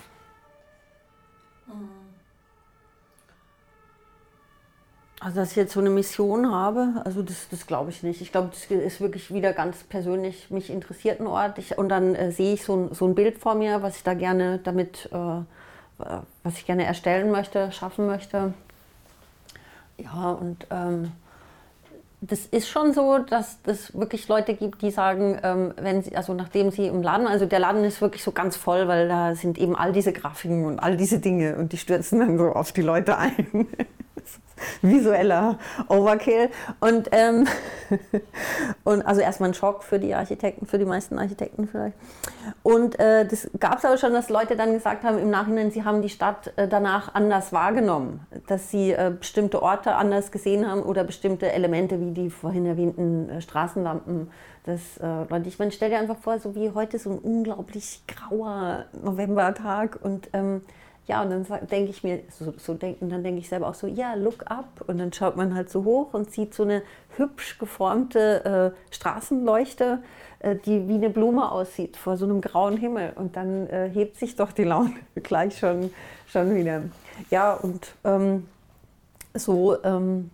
[5.26, 8.21] Also, dass ich jetzt so eine Mission habe, also das, das glaube ich nicht.
[8.21, 11.57] Ich glaube, das ist wirklich wieder ganz persönlich mich interessiert ein Ort.
[11.57, 14.03] Ich, und dann äh, sehe ich so ein, so ein Bild vor mir, was ich
[14.03, 15.41] da gerne damit, äh,
[15.97, 18.53] was ich gerne erstellen möchte, schaffen möchte.
[19.97, 21.11] Ja, und ähm,
[22.28, 26.34] das ist schon so, dass es wirklich Leute gibt, die sagen, ähm, wenn sie, also
[26.34, 29.57] nachdem sie im Laden, also der Laden ist wirklich so ganz voll, weil da sind
[29.57, 32.82] eben all diese Grafiken und all diese Dinge und die stürzen dann so auf die
[32.82, 33.47] Leute ein.
[34.82, 35.57] visueller
[35.88, 36.49] Overkill.
[36.80, 37.47] Und, ähm,
[38.84, 41.95] und also erstmal ein Schock für die Architekten, für die meisten Architekten vielleicht.
[42.63, 45.84] Und äh, das gab es aber schon, dass Leute dann gesagt haben im Nachhinein, sie
[45.84, 50.84] haben die Stadt äh, danach anders wahrgenommen, dass sie äh, bestimmte Orte anders gesehen haben
[50.84, 54.30] oder bestimmte Elemente wie die vorhin erwähnten äh, Straßenlampen.
[54.63, 58.86] Das, äh, ich meine, stell dir einfach vor, so wie heute so ein unglaublich grauer
[59.03, 60.61] Novembertag und ähm,
[61.08, 63.76] ja, und dann denke ich mir, so, so denk, und dann denke ich selber auch
[63.76, 64.84] so, ja, look up.
[64.88, 66.82] Und dann schaut man halt so hoch und sieht so eine
[67.16, 70.01] hübsch geformte äh, Straßenleuchte,
[70.39, 73.14] äh, die wie eine Blume aussieht vor so einem grauen Himmel.
[73.16, 75.91] Und dann äh, hebt sich doch die Laune gleich schon,
[76.28, 76.82] schon wieder.
[77.30, 78.47] Ja, und ähm,
[79.36, 79.82] so.
[79.84, 80.32] Ähm,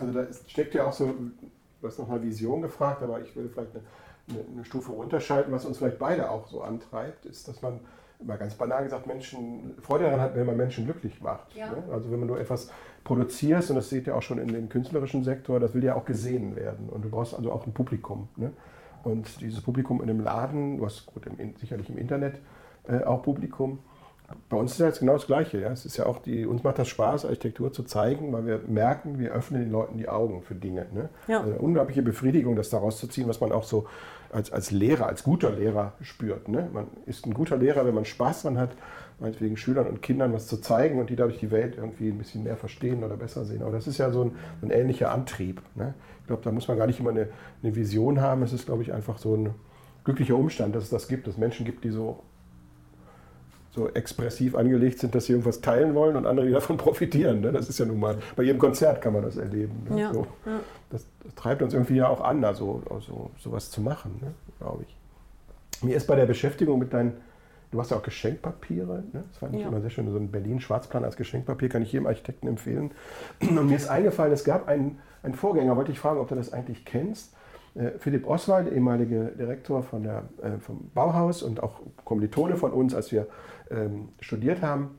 [0.00, 3.36] also da ist, steckt ja auch so, du hast noch mal Vision gefragt, aber ich
[3.36, 3.84] würde vielleicht eine,
[4.40, 7.78] eine, eine Stufe runterschalten, was uns vielleicht beide auch so antreibt, ist, dass man
[8.22, 11.54] mal ganz banal gesagt, Menschen Freude daran hat, wenn man Menschen glücklich macht.
[11.54, 11.70] Ja.
[11.70, 11.84] Ne?
[11.92, 12.70] Also wenn man nur etwas
[13.02, 16.04] produzierst, und das seht ihr auch schon in dem künstlerischen Sektor, das will ja auch
[16.04, 16.88] gesehen werden.
[16.88, 18.28] Und du brauchst also auch ein Publikum.
[18.36, 18.52] Ne?
[19.02, 22.40] Und dieses Publikum in einem Laden, du hast gut, im, sicherlich im Internet
[22.88, 23.80] äh, auch Publikum.
[24.48, 25.60] Bei uns ist ja jetzt genau das Gleiche.
[25.60, 25.70] Ja?
[25.70, 29.18] Es ist ja auch die, uns macht das Spaß, Architektur zu zeigen, weil wir merken,
[29.18, 30.86] wir öffnen den Leuten die Augen für Dinge.
[30.94, 31.10] Ne?
[31.28, 31.40] Ja.
[31.40, 33.86] Also eine unglaubliche Befriedigung, das daraus zu ziehen, was man auch so
[34.34, 36.48] als, als Lehrer, als guter Lehrer spürt.
[36.48, 36.68] Ne?
[36.72, 38.70] Man ist ein guter Lehrer, wenn man Spaß dran hat,
[39.20, 42.42] meinetwegen Schülern und Kindern was zu zeigen und die dadurch die Welt irgendwie ein bisschen
[42.42, 43.62] mehr verstehen oder besser sehen.
[43.62, 44.32] Aber das ist ja so ein,
[44.62, 45.62] ein ähnlicher Antrieb.
[45.76, 45.94] Ne?
[46.20, 47.28] Ich glaube, da muss man gar nicht immer eine,
[47.62, 48.42] eine Vision haben.
[48.42, 49.54] Es ist, glaube ich, einfach so ein
[50.02, 52.22] glücklicher Umstand, dass es das gibt, dass es Menschen gibt, die so
[53.74, 57.40] so expressiv angelegt sind, dass sie irgendwas teilen wollen und andere, die davon profitieren.
[57.40, 57.50] Ne?
[57.50, 59.84] Das ist ja nun mal, bei jedem Konzert kann man das erleben.
[59.90, 60.00] Ne?
[60.00, 60.26] Ja, so.
[60.46, 60.60] ja.
[60.90, 64.32] Das, das, treibt uns irgendwie ja auch an, also, also sowas zu machen, ne?
[64.60, 65.82] glaube ich.
[65.82, 67.14] Mir ist bei der Beschäftigung mit deinen,
[67.72, 69.24] du hast ja auch Geschenkpapiere, ne?
[69.28, 69.68] das fand ich ja.
[69.68, 72.92] immer sehr schön, so ein Berlin-Schwarzplan als Geschenkpapier kann ich jedem Architekten empfehlen.
[73.40, 76.52] Und mir ist eingefallen, es gab einen, einen Vorgänger, wollte ich fragen, ob du das
[76.52, 77.34] eigentlich kennst.
[77.74, 82.94] Äh, Philipp Oswald, ehemaliger Direktor von der, äh, vom Bauhaus und auch Kommilitone von uns,
[82.94, 83.26] als wir
[83.70, 84.98] ähm, studiert haben,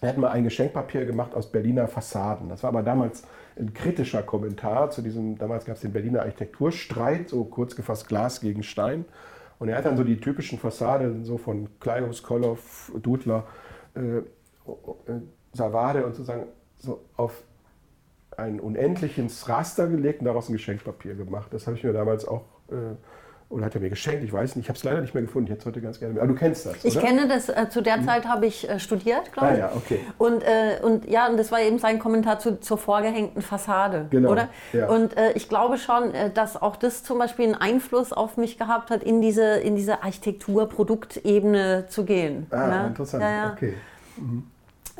[0.00, 2.48] er hat mal ein Geschenkpapier gemacht aus Berliner Fassaden.
[2.48, 3.24] Das war aber damals
[3.58, 8.40] ein kritischer Kommentar zu diesem, damals gab es den Berliner Architekturstreit, so kurz gefasst Glas
[8.40, 9.04] gegen Stein.
[9.58, 13.44] Und er hat dann so die typischen Fassaden so von Kleinos, Koloff, Dudler,
[13.96, 14.22] äh, äh,
[15.52, 16.44] Savade und sozusagen
[16.76, 17.42] so auf
[18.38, 21.52] ein unendliches Raster gelegt und daraus ein Geschenkpapier gemacht.
[21.52, 22.94] Das habe ich mir damals auch äh,
[23.50, 24.22] oder hat er mir geschenkt?
[24.24, 24.66] Ich weiß nicht.
[24.66, 25.46] Ich habe es leider nicht mehr gefunden.
[25.46, 26.20] Ich hätte es heute ganz gerne.
[26.20, 26.84] Aber du kennst das.
[26.84, 27.48] Ich kenne das.
[27.48, 28.04] Äh, zu der hm.
[28.04, 29.64] Zeit habe ich äh, studiert, glaube ich.
[29.64, 30.00] Ah, ja, okay.
[30.18, 34.06] Und, äh, und ja, und das war eben sein Kommentar zu, zur vorgehängten Fassade.
[34.10, 34.32] Genau.
[34.32, 34.48] Oder?
[34.74, 34.88] Ja.
[34.88, 38.58] Und äh, ich glaube schon, äh, dass auch das zum Beispiel einen Einfluss auf mich
[38.58, 42.46] gehabt hat, in diese, in diese Architektur-Produktebene zu gehen.
[42.50, 42.86] Ah, ne?
[42.88, 43.22] interessant.
[43.22, 43.52] Ja, ja.
[43.54, 43.74] Okay.
[44.18, 44.42] Mhm.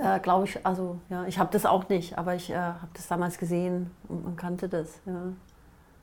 [0.01, 3.39] Äh, glaube ich, also ja, ich habe das auch nicht, aber ich habe das damals
[3.39, 5.01] gesehen und man kannte das.
[5.07, 5.33] Ja.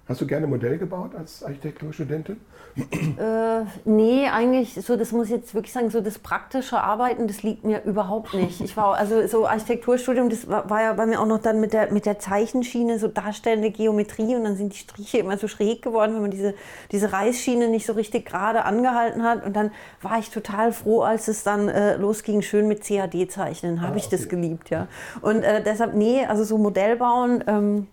[0.08, 2.38] Hast du gerne Modell gebaut als Architekturstudentin?
[2.78, 7.42] Äh, nee, eigentlich, so, das muss ich jetzt wirklich sagen, so das praktische Arbeiten, das
[7.42, 8.60] liegt mir überhaupt nicht.
[8.62, 11.74] Ich war, also so Architekturstudium, das war, war, ja bei mir auch noch dann mit
[11.74, 15.82] der, mit der Zeichenschiene, so darstellende Geometrie und dann sind die Striche immer so schräg
[15.82, 16.54] geworden, wenn man diese,
[16.92, 19.46] diese Reißschiene nicht so richtig gerade angehalten hat.
[19.46, 23.94] Und dann war ich total froh, als es dann äh, losging, schön mit CAD-Zeichnen, habe
[23.94, 24.18] ah, ich okay.
[24.18, 24.88] das geliebt, ja.
[25.22, 27.88] Und äh, deshalb, nee, also so Modell bauen, ähm,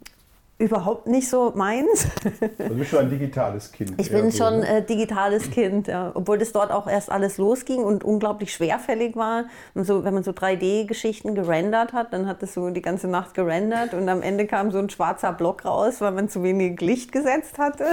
[0.62, 2.06] überhaupt nicht so meins.
[2.62, 3.94] Also du bist schon ein digitales Kind.
[3.96, 6.12] Ich bin schon ein äh, digitales Kind, ja.
[6.14, 9.44] obwohl das dort auch erst alles losging und unglaublich schwerfällig war.
[9.74, 13.34] Und so, wenn man so 3D-Geschichten gerendert hat, dann hat das so die ganze Nacht
[13.34, 17.10] gerendert und am Ende kam so ein schwarzer Block raus, weil man zu wenig Licht
[17.10, 17.84] gesetzt hatte.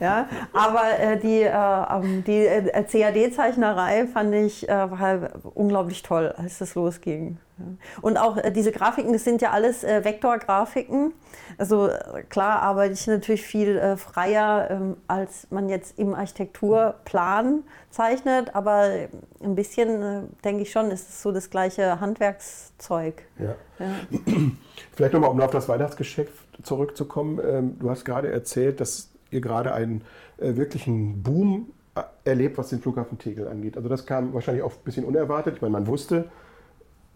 [0.00, 0.28] Ja.
[0.52, 6.58] Aber äh, die, äh, ähm, die äh, CAD-Zeichnerei fand ich äh, war unglaublich toll, als
[6.58, 7.38] das losging.
[8.02, 11.12] Und auch äh, diese Grafiken, das sind ja alles Vektorgrafiken.
[11.58, 17.62] Also äh, klar arbeite ich natürlich viel äh, freier, ähm, als man jetzt im Architekturplan
[17.90, 18.90] zeichnet, aber
[19.42, 23.22] ein bisschen äh, denke ich schon, ist es so das gleiche Handwerkszeug.
[23.38, 23.54] Ja.
[23.78, 23.94] ja.
[24.92, 26.32] Vielleicht nochmal, um auf das Weihnachtsgeschäft
[26.62, 27.40] zurückzukommen.
[27.44, 30.02] Ähm, du hast gerade erzählt, dass ihr gerade einen
[30.38, 31.72] äh, wirklichen Boom
[32.24, 33.76] erlebt, was den Flughafen Tegel angeht.
[33.76, 35.56] Also das kam wahrscheinlich auch ein bisschen unerwartet.
[35.56, 36.26] Ich meine, man wusste,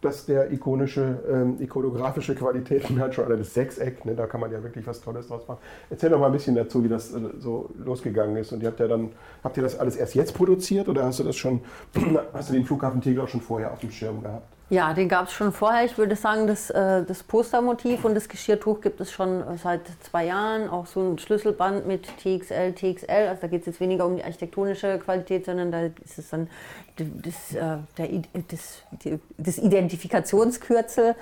[0.00, 4.62] dass der ikonische, ähm, ikonografische Qualitäten hat, schon das Sechseck, ne, da kann man ja
[4.62, 5.60] wirklich was Tolles draus machen.
[5.90, 8.52] Erzähl doch mal ein bisschen dazu, wie das äh, so losgegangen ist.
[8.52, 9.10] Und ihr habt ja dann,
[9.44, 11.60] habt ihr das alles erst jetzt produziert oder hast du das schon,
[12.32, 14.46] hast du den Flughafen Tegel auch schon vorher auf dem Schirm gehabt?
[14.70, 15.84] Ja, den gab es schon vorher.
[15.84, 20.26] Ich würde sagen, das, äh, das Postermotiv und das Geschirrtuch gibt es schon seit zwei
[20.26, 20.68] Jahren.
[20.68, 23.26] Auch so ein Schlüsselband mit TXL, TXL.
[23.28, 26.48] Also da geht es jetzt weniger um die architektonische Qualität, sondern da ist es dann
[26.96, 28.84] das, äh, der, das,
[29.36, 31.16] das Identifikationskürzel.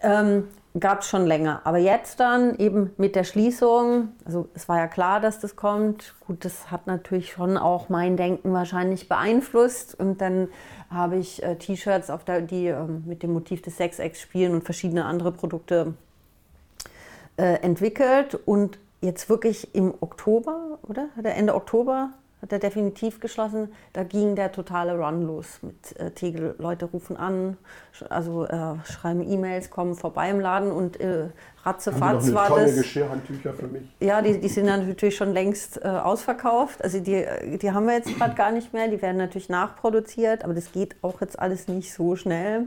[0.00, 0.48] Ähm,
[0.78, 1.60] gab es schon länger.
[1.64, 6.14] Aber jetzt dann eben mit der Schließung, also es war ja klar, dass das kommt.
[6.26, 9.94] Gut, das hat natürlich schon auch mein Denken wahrscheinlich beeinflusst.
[9.98, 10.48] Und dann
[10.92, 12.10] habe ich äh, T-Shirts,
[12.42, 15.94] die äh, mit dem Motiv des Sexex spielen und verschiedene andere Produkte
[17.36, 18.38] äh, entwickelt.
[18.44, 21.08] Und jetzt wirklich im Oktober, oder?
[21.22, 22.10] Er Ende Oktober
[22.42, 23.72] hat er definitiv geschlossen.
[23.92, 26.56] Da ging der totale Run los mit äh, Tegel.
[26.58, 27.56] Leute rufen an,
[28.10, 31.28] also äh, schreiben E-Mails, kommen vorbei im Laden und äh,
[31.62, 32.76] ratzefatz war tolle das.
[32.76, 33.82] Geschirrhandtücher für mich.
[34.00, 36.82] Ja, die, die sind dann natürlich schon längst äh, ausverkauft.
[36.82, 37.24] Also die,
[37.62, 38.88] die haben wir jetzt gerade gar nicht mehr.
[38.88, 42.66] Die werden natürlich nachproduziert, aber das geht auch jetzt alles nicht so schnell.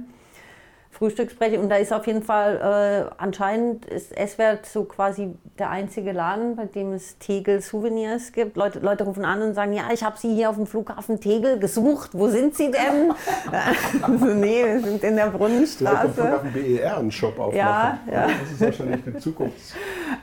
[0.97, 6.13] Frühstücksbreche und da ist auf jeden Fall äh, anscheinend ist Eswert so quasi der einzige
[6.13, 8.55] Laden, bei dem es Tegel Souvenirs gibt.
[8.55, 11.59] Leute, Leute rufen an und sagen, ja, ich habe Sie hier auf dem Flughafen Tegel
[11.59, 12.11] gesucht.
[12.13, 13.13] Wo sind Sie denn?
[14.01, 16.13] also, nee, wir sind in der Brunnenstraße.
[16.13, 17.57] Flughafen BER einen Shop aufmachen.
[17.57, 18.27] Ja, ja.
[18.27, 19.75] Das ist wahrscheinlich eine Zukunft.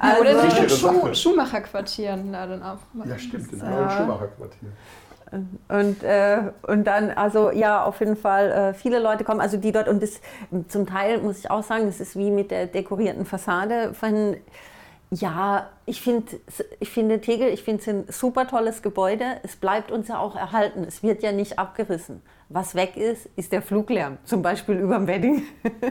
[0.03, 1.15] Ja, oder Also- sich im Sichere Schuh Sache.
[1.15, 3.11] Schuhmacherquartier da dann aufmachen.
[3.11, 4.69] Ja, stimmt, in einem äh, Schuhmacherquartier.
[5.69, 9.73] Und, äh, und dann, also ja, auf jeden Fall äh, viele Leute kommen, also die
[9.73, 10.21] dort, und das
[10.69, 14.37] zum Teil muss ich auch sagen, das ist wie mit der dekorierten Fassade von,
[15.11, 16.37] ja, ich, find,
[16.81, 20.37] ich finde Tegel, ich finde es ein super tolles Gebäude, es bleibt uns ja auch
[20.37, 22.23] erhalten, es wird ja nicht abgerissen.
[22.49, 25.43] Was weg ist, ist der Fluglärm, zum Beispiel über dem Wedding.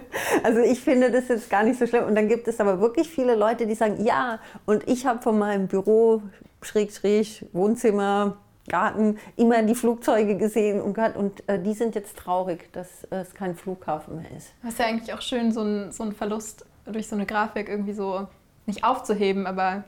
[0.44, 2.06] Also ich finde das jetzt gar nicht so schlimm.
[2.06, 5.38] Und dann gibt es aber wirklich viele Leute, die sagen, ja, und ich habe von
[5.38, 6.22] meinem Büro,
[6.64, 8.38] Schräg, Schräg, Wohnzimmer,
[8.68, 13.18] Garten immer die Flugzeuge gesehen und, gehört- und äh, die sind jetzt traurig, dass äh,
[13.18, 14.53] es kein Flughafen mehr ist.
[14.62, 17.70] Das ist ja eigentlich auch schön, so ein, so ein Verlust durch so eine Grafik
[17.70, 18.28] irgendwie so
[18.66, 19.84] nicht aufzuheben, aber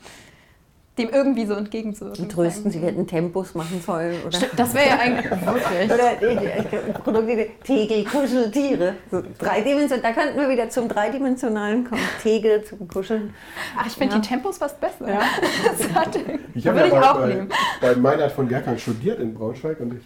[0.98, 2.26] dem irgendwie so entgegenzuwirken.
[2.26, 4.16] Und trösten, sie hätten Tempos machen sollen.
[4.28, 5.92] Oder, Das wäre ja eigentlich wirklich.
[5.92, 8.94] oder die, die, Produkte, Tegel, Kuscheltiere.
[9.10, 12.02] So dreidimensional, da könnten wir wieder zum Dreidimensionalen kommen.
[12.22, 13.34] Tegel zum Kuscheln.
[13.76, 14.22] Ach, ich finde Ja.
[14.22, 15.10] die Tempos fast besser.
[15.10, 15.22] Ja.
[15.78, 16.16] Das hat,
[16.54, 17.50] Ich würde habe ich ja nehmen.
[17.82, 20.02] bei, bei Meinhard von Gerkan studiert in Braunschweig und ich, äh,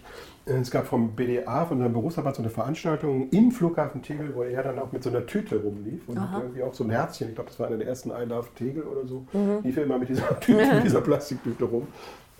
[0.48, 4.62] es gab vom BDA, von seinem Berufsverband, so eine Veranstaltung im Flughafen Tegel, wo er
[4.62, 6.40] dann auch mit so einer Tüte rumlief und Aha.
[6.40, 7.28] irgendwie auch so ein Herzchen.
[7.28, 9.26] Ich glaube, das war einer der ersten I Love Tegel oder so.
[9.32, 9.58] Mhm.
[9.62, 11.86] Lief er immer mit dieser Tüte, mit dieser Plastiktüte rum.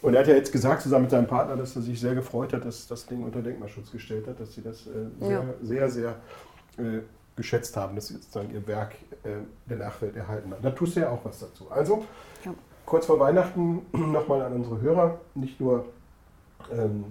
[0.00, 2.52] Und er hat ja jetzt gesagt, zusammen mit seinem Partner, dass er sich sehr gefreut
[2.52, 4.90] hat, dass das Ding unter Denkmalschutz gestellt hat, dass sie das äh,
[5.20, 5.44] sehr, Ja.
[5.62, 6.08] sehr, sehr
[6.78, 7.00] äh,
[7.36, 8.94] geschätzt haben, dass sie sozusagen ihr Werk
[9.24, 9.28] äh,
[9.68, 10.62] der Nachwelt erhalten haben.
[10.62, 11.66] Da tust du ja auch was dazu.
[11.70, 12.04] Also,
[12.44, 12.54] Ja.
[12.86, 15.84] kurz vor Weihnachten nochmal an unsere Hörer, nicht nur
[16.72, 17.04] ähm,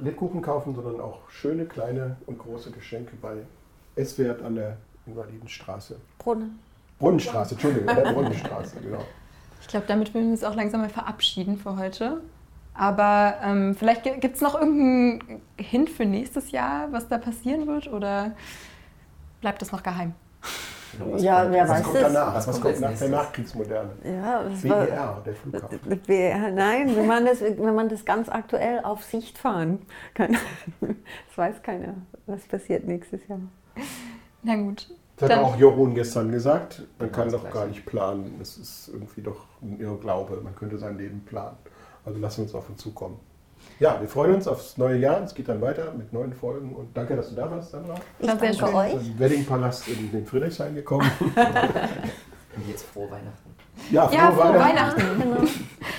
[0.00, 3.38] Lebkuchen kaufen, sondern auch schöne kleine und große Geschenke bei
[3.96, 4.76] S-Wert an der
[5.06, 5.96] Invalidenstraße.
[6.18, 6.58] Brunnen.
[6.98, 9.04] Brunnenstraße, Entschuldigung, an der Brunnenstraße, genau.
[9.60, 12.20] Ich glaube, damit würden wir uns auch langsam mal verabschieden für heute.
[12.74, 17.88] Aber ähm, vielleicht gibt es noch irgendeinen Hint für nächstes Jahr, was da passieren wird?
[17.92, 18.32] Oder
[19.40, 20.14] bleibt das noch geheim?
[20.98, 22.02] Was Ja, kommt- wer Was weiß kommt das?
[22.12, 22.34] danach?
[22.34, 23.08] Was Was, kommt nach der?
[23.08, 23.90] Nachkriegsmoderne?
[24.04, 25.80] Ja, das war, der Flughafen.
[25.86, 29.80] Mit WR, nein, wenn man, das, wenn man das ganz aktuell auf Sicht fahren
[30.14, 30.36] kann.
[30.80, 31.94] Das weiß keiner,
[32.26, 33.40] was passiert nächstes Jahr.
[34.42, 34.88] Na gut.
[35.16, 36.82] Das hat Dann- auch Jorun gestern gesagt.
[36.98, 38.36] Man kann doch gar nicht planen.
[38.38, 40.40] Das ist irgendwie doch ein Irrglaube.
[40.42, 41.56] Man könnte sein Leben planen.
[42.04, 43.20] Also lassen wir uns auf uns zukommen.
[43.78, 45.22] Ja, wir freuen uns aufs neue Jahr.
[45.22, 46.74] Es geht dann weiter mit neuen Folgen.
[46.74, 47.94] Und danke, dass du da warst, Sandra.
[48.18, 48.74] Ich danke schön.
[48.74, 48.92] euch.
[48.92, 51.10] Im Weddingpalast in den Friedrichshain gekommen.
[52.56, 53.50] Und jetzt frohe Weihnachten.
[53.90, 55.00] Ja, frohe, Ja, frohe Weihnachten.
[55.00, 55.22] Weihnachten.
[55.22, 55.40] Genau.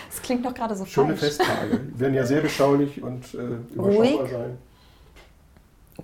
[0.09, 1.35] Das klingt doch gerade so Schöne falsch.
[1.37, 1.79] Festtage.
[1.95, 3.37] Die werden ja sehr beschaulich und äh,
[3.73, 4.31] überschaubar Ruhig.
[4.31, 4.57] sein.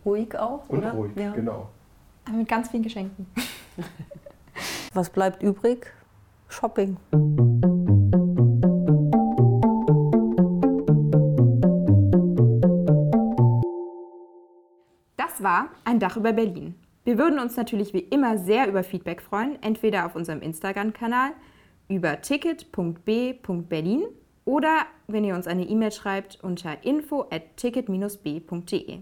[0.06, 0.92] Ruhig auch, Und oder?
[0.94, 1.32] ruhig, Ja.
[1.34, 1.70] genau.
[2.26, 3.28] Aber mit ganz vielen Geschenken.
[4.94, 5.92] Was bleibt übrig?
[6.50, 6.98] Shopping.
[15.38, 16.74] Das war ein Dach über Berlin.
[17.04, 21.30] Wir würden uns natürlich wie immer sehr über Feedback freuen, entweder auf unserem Instagram-Kanal
[21.90, 24.06] über ticket.b.berlin
[24.46, 29.02] oder wenn ihr uns eine E-Mail schreibt unter info at ticket-b.de.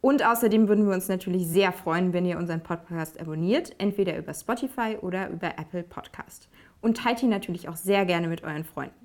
[0.00, 4.32] Und außerdem würden wir uns natürlich sehr freuen, wenn ihr unseren Podcast abonniert, entweder über
[4.32, 6.48] Spotify oder über Apple Podcast.
[6.80, 9.03] Und teilt ihn natürlich auch sehr gerne mit euren Freunden.